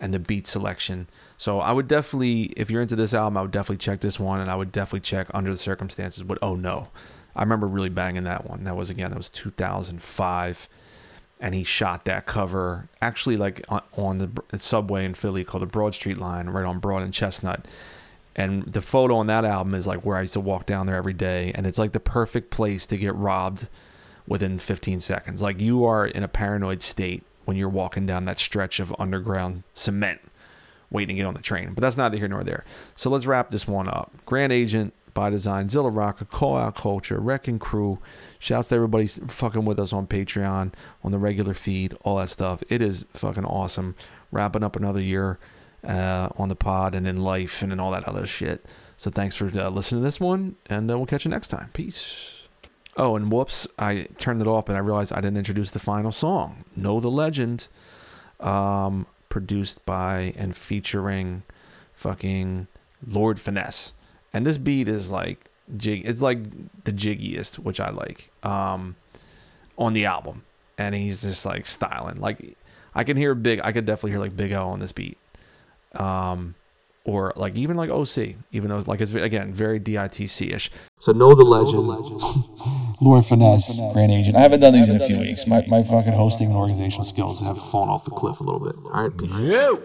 and 0.00 0.12
the 0.12 0.18
beat 0.18 0.46
selection. 0.46 1.08
So 1.38 1.60
I 1.60 1.72
would 1.72 1.88
definitely, 1.88 2.52
if 2.56 2.70
you're 2.70 2.82
into 2.82 2.96
this 2.96 3.14
album, 3.14 3.36
I 3.36 3.42
would 3.42 3.50
definitely 3.50 3.78
check 3.78 4.00
this 4.00 4.20
one, 4.20 4.40
and 4.40 4.50
I 4.50 4.54
would 4.54 4.72
definitely 4.72 5.00
check 5.00 5.28
Under 5.32 5.50
the 5.50 5.56
Circumstances. 5.56 6.22
But 6.22 6.38
oh 6.42 6.54
no, 6.54 6.88
I 7.34 7.42
remember 7.42 7.66
really 7.66 7.88
banging 7.88 8.24
that 8.24 8.48
one. 8.48 8.64
That 8.64 8.76
was 8.76 8.90
again, 8.90 9.10
that 9.10 9.16
was 9.16 9.30
2005, 9.30 10.68
and 11.40 11.54
he 11.54 11.64
shot 11.64 12.04
that 12.04 12.26
cover 12.26 12.88
actually 13.02 13.36
like 13.36 13.64
on, 13.68 14.18
the 14.18 14.58
subway 14.58 15.04
in 15.04 15.14
Philly 15.14 15.44
called 15.44 15.62
the 15.62 15.66
Broad 15.66 15.94
Street 15.94 16.18
Line, 16.18 16.48
right 16.48 16.64
on 16.64 16.78
Broad 16.78 17.02
and 17.02 17.12
Chestnut. 17.12 17.66
And 18.36 18.64
the 18.64 18.80
photo 18.82 19.16
on 19.16 19.26
that 19.28 19.44
album 19.44 19.74
is 19.74 19.86
like 19.86 20.04
where 20.04 20.16
I 20.16 20.22
used 20.22 20.32
to 20.32 20.40
walk 20.40 20.66
down 20.66 20.86
there 20.86 20.96
every 20.96 21.12
day, 21.12 21.52
and 21.54 21.66
it's 21.66 21.78
like 21.78 21.92
the 21.92 22.00
perfect 22.00 22.50
place 22.50 22.86
to 22.88 22.96
get 22.96 23.14
robbed 23.14 23.68
within 24.26 24.58
15 24.58 25.00
seconds. 25.00 25.42
Like 25.42 25.60
you 25.60 25.84
are 25.84 26.06
in 26.06 26.22
a 26.22 26.28
paranoid 26.28 26.82
state 26.82 27.22
when 27.44 27.56
you're 27.56 27.68
walking 27.68 28.06
down 28.06 28.24
that 28.24 28.38
stretch 28.38 28.80
of 28.80 28.94
underground 28.98 29.62
cement 29.74 30.20
waiting 30.90 31.16
to 31.16 31.20
get 31.22 31.26
on 31.26 31.34
the 31.34 31.40
train. 31.40 31.74
But 31.74 31.82
that's 31.82 31.96
neither 31.96 32.16
here 32.16 32.28
nor 32.28 32.42
there. 32.42 32.64
So 32.96 33.10
let's 33.10 33.26
wrap 33.26 33.50
this 33.50 33.68
one 33.68 33.88
up. 33.88 34.12
Grand 34.24 34.52
Agent 34.52 34.94
by 35.14 35.30
Design, 35.30 35.68
Zilla 35.68 35.90
Rocca, 35.90 36.24
Call 36.24 36.56
Out 36.56 36.76
Culture, 36.76 37.18
Wrecking 37.18 37.58
Crew. 37.58 37.98
Shouts 38.38 38.68
to 38.68 38.74
everybody 38.74 39.06
fucking 39.06 39.64
with 39.64 39.78
us 39.78 39.92
on 39.92 40.06
Patreon, 40.06 40.72
on 41.02 41.12
the 41.12 41.18
regular 41.18 41.54
feed, 41.54 41.96
all 42.02 42.16
that 42.18 42.30
stuff. 42.30 42.62
It 42.68 42.82
is 42.82 43.06
fucking 43.14 43.44
awesome. 43.44 43.94
Wrapping 44.30 44.64
up 44.64 44.76
another 44.76 45.00
year 45.00 45.38
uh, 45.86 46.28
on 46.36 46.48
the 46.48 46.56
pod 46.56 46.94
and 46.94 47.06
in 47.06 47.20
life 47.20 47.62
and 47.62 47.72
in 47.72 47.80
all 47.80 47.92
that 47.92 48.04
other 48.04 48.26
shit. 48.26 48.66
So 48.96 49.10
thanks 49.10 49.36
for 49.36 49.46
uh, 49.46 49.70
listening 49.70 50.02
to 50.02 50.04
this 50.04 50.20
one, 50.20 50.56
and 50.66 50.90
uh, 50.90 50.98
we'll 50.98 51.06
catch 51.06 51.24
you 51.24 51.30
next 51.30 51.48
time. 51.48 51.70
Peace. 51.72 52.42
Oh, 52.96 53.16
and 53.16 53.32
whoops, 53.32 53.66
I 53.78 54.08
turned 54.18 54.40
it 54.40 54.46
off 54.46 54.68
and 54.68 54.76
I 54.76 54.80
realized 54.80 55.12
I 55.12 55.16
didn't 55.16 55.38
introduce 55.38 55.70
the 55.72 55.80
final 55.80 56.12
song. 56.12 56.64
Know 56.76 57.00
the 57.00 57.10
Legend. 57.10 57.68
Um, 58.40 59.06
produced 59.34 59.84
by 59.84 60.32
and 60.36 60.54
featuring 60.54 61.42
fucking 61.92 62.68
Lord 63.04 63.40
Finesse. 63.40 63.92
And 64.34 64.46
this 64.46 64.58
beat 64.58 64.88
is 64.88 65.10
like 65.10 65.46
jig 65.76 66.02
it's 66.04 66.20
like 66.20 66.38
the 66.84 66.92
jiggiest, 66.92 67.58
which 67.58 67.80
I 67.80 67.90
like. 67.90 68.30
Um 68.42 68.96
on 69.78 69.92
the 69.92 70.04
album. 70.04 70.42
And 70.76 70.94
he's 70.94 71.22
just 71.22 71.46
like 71.46 71.64
styling. 71.64 72.16
Like 72.20 72.56
I 72.94 73.04
can 73.04 73.16
hear 73.16 73.34
big 73.34 73.60
I 73.64 73.72
could 73.72 73.86
definitely 73.86 74.10
hear 74.10 74.20
like 74.20 74.36
Big 74.36 74.52
O 74.52 74.68
on 74.68 74.80
this 74.80 74.92
beat. 74.92 75.16
Um 75.94 76.56
or 77.04 77.34
like 77.36 77.54
even 77.54 77.76
like 77.76 77.90
OC, 77.90 78.34
even 78.50 78.68
though 78.68 78.78
it's 78.78 78.88
like 78.88 79.00
it's 79.00 79.14
again 79.14 79.52
very 79.52 79.78
DITC 79.78 80.54
ish. 80.54 80.70
So 80.98 81.12
know 81.12 81.34
the 81.34 81.44
legend. 81.44 81.86
Lord 83.00 83.26
Finesse, 83.26 83.78
Grand 83.92 84.10
Agent. 84.10 84.36
I 84.36 84.40
haven't 84.40 84.60
done 84.60 84.72
these 84.72 84.88
in 84.88 84.96
a 84.96 85.06
few 85.06 85.18
weeks. 85.18 85.46
My, 85.46 85.64
my 85.68 85.82
fucking 85.82 86.14
hosting 86.14 86.48
and 86.48 86.56
organizational 86.56 87.04
skills 87.04 87.44
have 87.44 87.62
fallen 87.62 87.90
off 87.90 88.04
the 88.04 88.10
cliff 88.10 88.40
a 88.40 88.42
little 88.42 88.60
bit. 88.60 88.76
All 88.86 89.02
right, 89.02 89.16
peace. 89.16 89.38
You. 89.38 89.84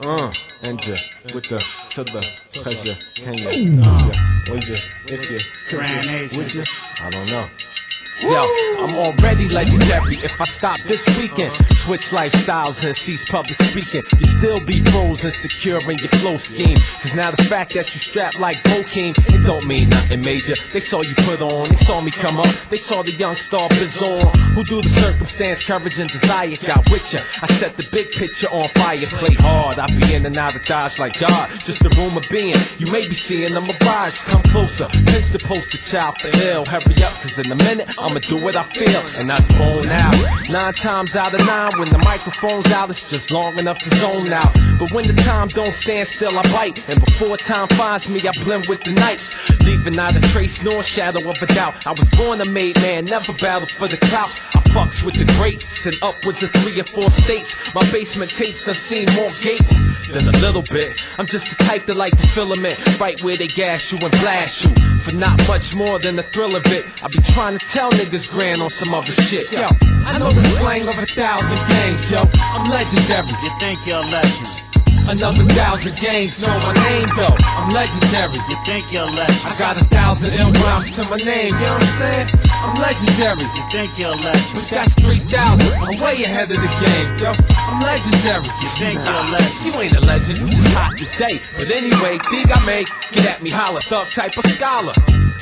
Uh, 0.00 0.32
enter 0.62 0.96
with 1.32 1.48
the 1.48 1.58
to 1.90 2.02
the 2.04 2.26
pleasure. 2.52 2.96
Can 3.14 3.34
you? 3.34 3.48
Yeah. 3.48 4.50
Would 4.50 4.66
you? 4.66 4.76
If 5.06 5.30
you? 5.30 5.38
Could 5.68 6.30
you? 6.32 6.38
Would 6.38 6.54
you? 6.54 6.64
I 7.00 7.10
don't 7.10 7.26
know. 7.28 7.46
Yo, 8.20 8.46
I'm 8.78 8.94
already 8.94 9.48
legendary. 9.48 10.14
If 10.14 10.40
I 10.40 10.44
stop 10.44 10.78
this 10.80 11.04
weekend, 11.18 11.52
switch 11.72 12.10
lifestyles 12.10 12.84
and 12.84 12.94
cease 12.94 13.24
public 13.28 13.60
speaking, 13.60 14.02
you 14.18 14.26
still 14.26 14.64
be 14.64 14.80
frozen, 14.80 15.32
secure 15.32 15.80
in 15.90 15.98
your 15.98 16.08
flow 16.20 16.36
scheme. 16.36 16.78
Cause 17.02 17.14
now 17.16 17.32
the 17.32 17.42
fact 17.42 17.74
that 17.74 17.92
you 17.92 17.98
strapped 17.98 18.38
like 18.38 18.62
cocaine, 18.64 19.14
it 19.18 19.44
don't 19.44 19.66
mean 19.66 19.88
nothing 19.88 20.20
major. 20.20 20.54
They 20.72 20.80
saw 20.80 21.02
you 21.02 21.14
put 21.16 21.42
on, 21.42 21.70
they 21.70 21.74
saw 21.74 22.00
me 22.00 22.12
come 22.12 22.38
up, 22.38 22.46
they 22.70 22.76
saw 22.76 23.02
the 23.02 23.10
young 23.10 23.34
star 23.34 23.68
Bizarre, 23.70 24.30
who 24.54 24.62
do 24.62 24.80
the 24.80 24.88
circumstance, 24.88 25.64
courage, 25.64 25.98
and 25.98 26.08
desire 26.08 26.54
got 26.64 26.88
with 26.90 27.12
ya. 27.12 27.20
I 27.42 27.46
set 27.46 27.76
the 27.76 27.86
big 27.90 28.12
picture 28.12 28.46
on 28.52 28.68
fire, 28.76 28.96
play 28.96 29.34
hard. 29.34 29.78
I 29.78 29.86
be 29.88 30.14
in 30.14 30.24
and 30.24 30.36
out 30.36 30.54
of 30.54 30.64
dodge 30.64 31.00
like 31.00 31.18
God, 31.18 31.50
just 31.60 31.84
a 31.84 31.88
rumor 31.96 32.22
being. 32.30 32.56
You 32.78 32.90
may 32.92 33.08
be 33.08 33.14
seeing 33.14 33.56
a 33.56 33.60
mirage, 33.60 34.22
come 34.22 34.42
closer. 34.44 34.86
Pinch 34.88 35.30
the 35.30 35.42
poster 35.44 35.78
child 35.78 36.16
for 36.18 36.28
ill, 36.46 36.64
hurry 36.64 37.02
up, 37.02 37.12
cause 37.14 37.38
in 37.40 37.50
a 37.50 37.56
minute, 37.56 37.88
I'ma 38.04 38.18
do 38.18 38.36
what 38.36 38.54
I 38.54 38.64
feel, 38.64 39.00
and 39.18 39.30
that's 39.30 39.48
bone 39.48 39.88
out. 39.88 40.14
Nine 40.50 40.74
times 40.74 41.16
out 41.16 41.32
of 41.32 41.40
nine, 41.46 41.72
when 41.78 41.88
the 41.88 41.96
microphone's 41.96 42.70
out, 42.70 42.90
it's 42.90 43.08
just 43.08 43.30
long 43.30 43.58
enough 43.58 43.78
to 43.78 43.88
zone 43.96 44.30
out. 44.30 44.52
But 44.78 44.92
when 44.92 45.06
the 45.06 45.14
time 45.22 45.48
don't 45.48 45.72
stand 45.72 46.06
still, 46.06 46.38
I 46.38 46.42
bite. 46.52 46.86
And 46.86 47.02
before 47.02 47.38
time 47.38 47.66
finds 47.68 48.06
me, 48.10 48.20
I 48.28 48.32
blend 48.44 48.66
with 48.68 48.82
the 48.84 48.92
nights. 48.92 49.34
Leaving 49.64 49.94
not 49.94 50.16
a 50.16 50.20
trace 50.20 50.62
nor 50.62 50.82
shadow 50.82 51.30
of 51.30 51.40
a 51.40 51.46
doubt. 51.46 51.86
I 51.86 51.92
was 51.92 52.06
born 52.10 52.42
a 52.42 52.44
made 52.44 52.76
man, 52.82 53.06
never 53.06 53.32
battled 53.32 53.70
for 53.70 53.88
the 53.88 53.96
clout. 53.96 54.38
I 54.54 54.60
fucks 54.74 55.02
with 55.02 55.14
the 55.14 55.24
greats 55.38 55.86
and 55.86 55.96
upwards 56.02 56.42
of 56.42 56.50
three 56.50 56.78
or 56.78 56.84
four 56.84 57.08
states. 57.08 57.56
My 57.74 57.90
basement 57.90 58.30
tapes 58.30 58.64
done 58.64 58.74
seen 58.74 59.06
more 59.14 59.30
gates 59.40 59.72
than 60.08 60.28
a 60.28 60.32
little 60.44 60.62
bit. 60.62 61.02
I'm 61.16 61.26
just 61.26 61.48
the 61.56 61.64
type 61.64 61.86
that 61.86 61.96
like 61.96 62.14
the 62.18 62.26
filament, 62.26 63.00
right 63.00 63.22
where 63.22 63.38
they 63.38 63.46
gas 63.46 63.90
you 63.92 63.98
and 63.98 64.10
blast 64.20 64.64
you. 64.64 64.74
For 64.98 65.16
not 65.16 65.46
much 65.48 65.74
more 65.74 65.98
than 65.98 66.16
the 66.16 66.22
thrill 66.22 66.56
of 66.56 66.66
it. 66.66 66.84
I 67.04 67.08
be 67.08 67.18
trying 67.18 67.58
to 67.58 67.66
tell 67.66 67.93
niggas 67.94 68.30
grand 68.30 68.60
on 68.60 68.70
some 68.70 68.92
other 68.94 69.12
shit. 69.12 69.50
Yo, 69.52 69.66
I 70.06 70.18
know 70.18 70.32
the 70.32 70.42
slang 70.58 70.82
of 70.88 70.98
a 70.98 71.06
thousand 71.06 71.58
games, 71.68 72.10
yo. 72.10 72.22
I'm 72.40 72.70
legendary. 72.70 73.28
You 73.42 73.50
think 73.60 73.78
you're 73.86 74.02
a 74.02 74.06
legend? 74.06 74.64
Another 75.06 75.44
thousand 75.52 75.94
games 76.00 76.40
know 76.40 76.48
my 76.48 76.72
name 76.88 77.06
though. 77.14 77.36
I'm 77.38 77.68
legendary. 77.74 78.40
You 78.48 78.56
think 78.64 78.90
you're 78.90 79.06
a 79.06 79.12
legend? 79.12 79.40
I 79.44 79.58
got 79.58 79.76
a 79.76 79.84
thousand 79.84 80.32
ill 80.32 80.50
rhymes 80.64 80.96
to 80.96 81.04
my 81.10 81.16
name, 81.16 81.52
you 81.52 81.60
know 81.60 81.74
what 81.74 81.82
I'm 81.82 82.00
saying? 82.00 82.28
I'm 82.48 82.74
legendary. 82.80 83.44
You 83.44 83.64
think 83.70 83.98
you're 83.98 84.12
a 84.12 84.16
legend? 84.16 84.54
But 84.54 84.68
that's 84.70 84.94
3,000. 84.94 85.60
I'm 85.76 86.00
way 86.00 86.24
ahead 86.24 86.50
of 86.50 86.56
the 86.56 86.72
game, 86.80 87.10
yo. 87.20 87.36
I'm 87.52 87.80
legendary. 87.84 88.48
You 88.64 88.68
think 88.80 88.96
you're 89.04 89.12
a 89.12 89.28
legend? 89.28 89.64
You 89.64 89.80
ain't 89.80 89.96
a 89.96 90.00
legend, 90.00 90.38
you 90.38 90.48
just 90.48 90.74
hot 90.74 90.96
today. 90.96 91.40
But 91.58 91.70
anyway, 91.70 92.18
dig 92.30 92.50
I 92.50 92.64
make, 92.64 92.88
get 93.12 93.26
at 93.26 93.42
me, 93.42 93.50
holler, 93.50 93.82
thug 93.82 94.08
type 94.08 94.36
of 94.38 94.44
scholar. 94.46 94.94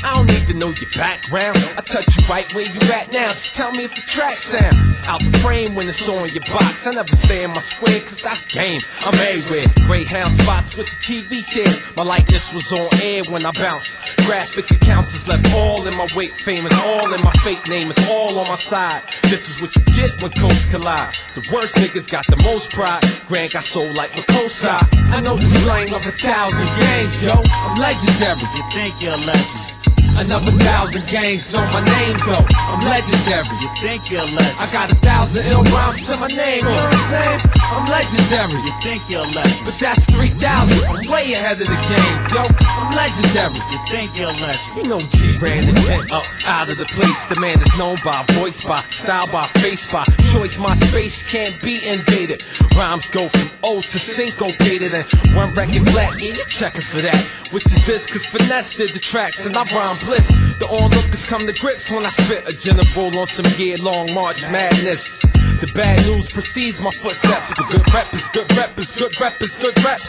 I 0.04 0.16
don't 0.16 0.26
need 0.26 0.46
to 0.48 0.54
know 0.54 0.70
your 0.70 0.90
background. 0.96 1.56
I 1.76 1.80
touch 1.80 2.16
you 2.16 2.26
right 2.26 2.52
where 2.54 2.64
you 2.64 2.80
at 2.92 3.12
now. 3.12 3.30
Just 3.30 3.54
tell 3.54 3.70
me 3.70 3.84
if 3.84 3.94
the 3.94 4.00
track 4.00 4.32
sound 4.32 4.74
out 5.06 5.20
the 5.22 5.38
frame 5.38 5.74
when 5.74 5.88
it's 5.88 6.08
on 6.08 6.28
your 6.28 6.44
box. 6.44 6.86
I 6.86 6.92
never 6.92 7.16
stay 7.16 7.44
in 7.44 7.50
my 7.50 7.60
square, 7.60 8.00
cause 8.00 8.20
that's 8.20 8.46
game. 8.46 8.80
I'm 9.00 9.14
everywhere. 9.14 9.66
Greyhound 9.86 10.32
spots 10.32 10.76
with 10.76 10.86
the 10.86 10.96
TV 10.96 11.46
chairs. 11.46 11.80
My 11.96 12.02
likeness 12.02 12.52
was 12.52 12.72
on 12.72 12.88
air 13.00 13.22
when 13.24 13.46
I 13.46 13.52
bounced. 13.52 14.16
Graphic 14.26 14.70
accounts 14.72 15.14
is 15.14 15.28
left 15.28 15.52
all 15.54 15.86
in 15.86 15.94
my 15.94 16.08
weight. 16.16 16.32
Fame 16.32 16.66
is 16.66 16.78
all 16.80 17.14
in 17.14 17.22
my 17.22 17.32
fake 17.44 17.68
name. 17.68 17.90
It's 17.90 18.08
all 18.10 18.38
on 18.38 18.48
my 18.48 18.56
side. 18.56 19.02
This 19.24 19.48
is 19.50 19.62
what 19.62 19.74
you 19.76 19.84
get 19.94 20.20
when 20.20 20.32
coasts 20.32 20.68
collide. 20.70 21.14
The 21.34 21.48
worst 21.52 21.76
niggas 21.76 22.10
got 22.10 22.26
the 22.26 22.36
most 22.42 22.70
pride. 22.70 23.04
Grant 23.28 23.52
got 23.52 23.62
soul 23.62 23.92
like 23.94 24.10
Makosa. 24.12 24.82
I 25.12 25.20
know 25.20 25.36
the 25.36 25.48
slang 25.48 25.92
of 25.94 26.06
a 26.06 26.12
thousand 26.12 26.66
gangs, 26.66 27.24
yo. 27.24 27.34
I'm 27.34 27.78
legendary. 27.78 28.40
You 28.56 28.70
think 28.72 29.00
you're 29.00 29.14
a 29.14 29.16
legend? 29.16 29.71
Another 30.14 30.52
thousand 30.52 31.04
gangs 31.10 31.50
know 31.52 31.64
my 31.72 31.84
name 31.84 32.16
though. 32.18 32.44
I'm 32.52 32.80
legendary. 32.84 33.44
You 33.60 33.70
think 33.80 34.10
you're 34.10 34.24
legend? 34.24 34.56
I 34.60 34.72
got 34.72 34.90
a 34.92 34.94
thousand 34.96 35.46
ill 35.46 35.64
rhymes 35.64 36.06
to 36.06 36.16
my 36.18 36.26
name. 36.28 36.58
You 36.58 36.64
know 36.64 36.76
what 36.76 36.94
I'm 36.94 37.10
saying? 37.10 37.40
I'm 37.56 37.84
legendary. 37.86 38.62
You 38.62 38.74
think 38.82 39.02
you're 39.08 39.26
legend? 39.26 39.64
But 39.64 39.76
that's 39.80 40.04
3,000. 40.10 40.84
I'm 40.84 41.10
way 41.10 41.32
ahead 41.32 41.60
of 41.60 41.66
the 41.66 41.80
game, 41.88 42.18
yo. 42.28 42.44
I'm 42.60 42.94
legendary. 42.94 43.54
You 43.72 43.78
think 43.88 44.16
you're 44.16 44.32
legend? 44.32 44.76
You 44.76 44.82
know 44.84 45.00
Grand 45.38 45.68
Agent 45.68 46.12
up 46.12 46.22
out 46.46 46.68
of 46.68 46.76
the 46.76 46.84
place. 46.84 47.26
The 47.26 47.40
man 47.40 47.60
is 47.60 47.76
known 47.78 47.96
by 48.04 48.24
voice, 48.32 48.62
by 48.64 48.82
style, 48.88 49.26
by 49.32 49.46
face, 49.60 49.90
by 49.90 50.04
choice. 50.32 50.58
My 50.58 50.74
space 50.74 51.22
can't 51.22 51.60
be 51.62 51.84
invaded. 51.86 52.44
Rhymes 52.76 53.08
go 53.08 53.28
from 53.28 53.50
old 53.62 53.84
to 53.84 53.98
syncopated 53.98 54.92
and 54.92 55.06
one 55.34 55.52
record 55.54 55.88
flat. 55.90 56.20
Yeah, 56.20 56.34
you're 56.34 56.46
checking 56.46 56.82
for 56.82 57.00
that. 57.00 57.16
Which 57.52 57.66
is 57.66 57.84
this, 57.86 58.06
cause 58.06 58.24
finesse 58.24 58.76
did 58.76 58.94
the 58.94 58.98
tracks 58.98 59.44
and 59.44 59.56
I 59.56 59.64
rhyme 59.64 59.96
bliss. 60.04 60.28
The 60.58 60.68
onlookers 60.68 61.26
come 61.26 61.46
to 61.46 61.52
grips 61.52 61.90
when 61.90 62.04
I 62.06 62.10
spit 62.10 62.46
a 62.46 62.52
general 62.56 63.18
on 63.18 63.26
some 63.26 63.46
year 63.58 63.76
long 63.78 64.12
March 64.14 64.48
madness. 64.50 65.22
The 65.60 65.70
bad 65.74 66.04
news 66.06 66.28
precedes 66.28 66.80
my 66.80 66.90
footsteps. 66.90 67.50
The 67.50 67.64
good 67.70 67.86
is 68.14 68.28
good 68.28 68.50
is 68.78 68.92
good 68.92 69.12
is 69.40 69.56
good 69.56 69.84
rep. 69.84 70.00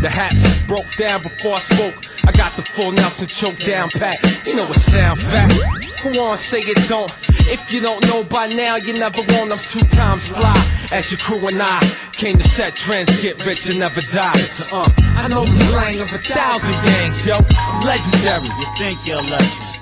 The 0.00 0.10
hats 0.10 0.44
is 0.44 0.66
broke 0.66 0.90
down 0.96 1.22
before 1.22 1.54
I 1.54 1.60
spoke. 1.60 1.94
I 2.26 2.32
got 2.32 2.56
the 2.56 2.62
full 2.62 2.92
Nelson 2.92 3.28
choke 3.28 3.58
down 3.58 3.90
pat. 3.90 4.18
You 4.46 4.56
know 4.56 4.66
it 4.66 4.74
sound 4.74 5.20
fat. 5.20 5.50
Go 6.02 6.24
on, 6.24 6.38
say 6.38 6.60
it 6.60 6.88
don't. 6.88 7.10
If 7.46 7.72
you 7.72 7.80
don't 7.80 8.02
know 8.06 8.24
by 8.24 8.46
now, 8.48 8.76
you 8.76 8.94
never 8.94 9.18
want 9.18 9.50
them 9.50 9.58
two 9.58 9.84
times 9.94 10.28
fly. 10.28 10.56
As 10.92 11.10
your 11.10 11.18
crew 11.20 11.46
and 11.46 11.60
I 11.60 11.80
came 12.12 12.38
to 12.38 12.48
set 12.48 12.74
trends, 12.74 13.20
get 13.20 13.44
rich 13.44 13.68
and 13.68 13.78
never 13.78 14.00
die. 14.00 14.38
So, 14.38 14.76
uh, 14.76 14.88
I 14.98 15.28
know 15.28 15.44
the 15.44 15.52
slang 15.52 16.00
of 16.00 16.12
a 16.12 16.18
thousand 16.18 16.72
gangs, 16.72 17.26
yo. 17.26 17.38
I'm 17.56 17.80
legendary. 17.84 18.46
You 18.46 18.66
think 18.78 18.98
you're 19.06 19.18
a 19.18 19.22
legend? 19.22 19.74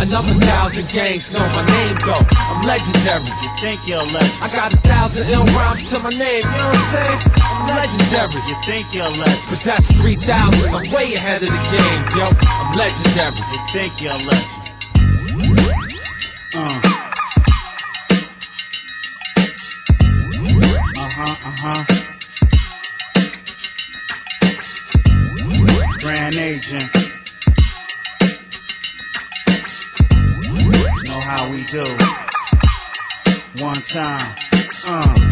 Another 0.00 0.32
thousand 0.32 0.88
gangs 0.94 1.30
know 1.30 1.40
my 1.40 1.66
name 1.66 1.96
though. 2.06 2.24
I'm 2.32 2.62
legendary. 2.64 3.28
You 3.42 3.50
think 3.60 3.80
you're 3.86 4.00
a 4.00 4.04
legend? 4.04 4.32
I 4.40 4.48
got 4.56 4.72
a 4.72 4.78
thousand 4.78 5.28
ill 5.28 5.44
rhymes 5.44 5.90
to 5.90 5.98
my 5.98 6.08
name, 6.08 6.40
you 6.40 6.50
know 6.56 6.72
what 6.72 6.76
I'm 6.76 6.88
saying? 6.88 7.20
I'm 7.36 7.66
legendary. 7.68 8.48
You 8.48 8.56
think 8.64 8.94
you're 8.94 9.06
a 9.06 9.10
legend? 9.10 9.44
But 9.50 9.60
that's 9.60 9.92
3,000. 9.92 10.74
I'm 10.74 10.90
way 10.90 11.12
ahead 11.14 11.42
of 11.42 11.50
the 11.50 11.62
game, 11.68 12.02
yo. 12.16 12.32
I'm 12.48 12.72
legendary. 12.78 13.36
You 13.52 13.60
think 13.68 14.00
you're 14.00 14.14
a 14.14 14.24
legend? 14.24 14.56
Uh. 16.54 16.89
Uh-huh, 21.42 21.68
uh-huh. 21.68 21.84
Grand 26.00 26.36
agent. 26.36 26.94
Know 31.06 31.20
how 31.20 31.50
we 31.50 31.64
do. 31.64 31.84
One 33.64 33.80
time. 33.82 34.34
Uh. 34.86 35.29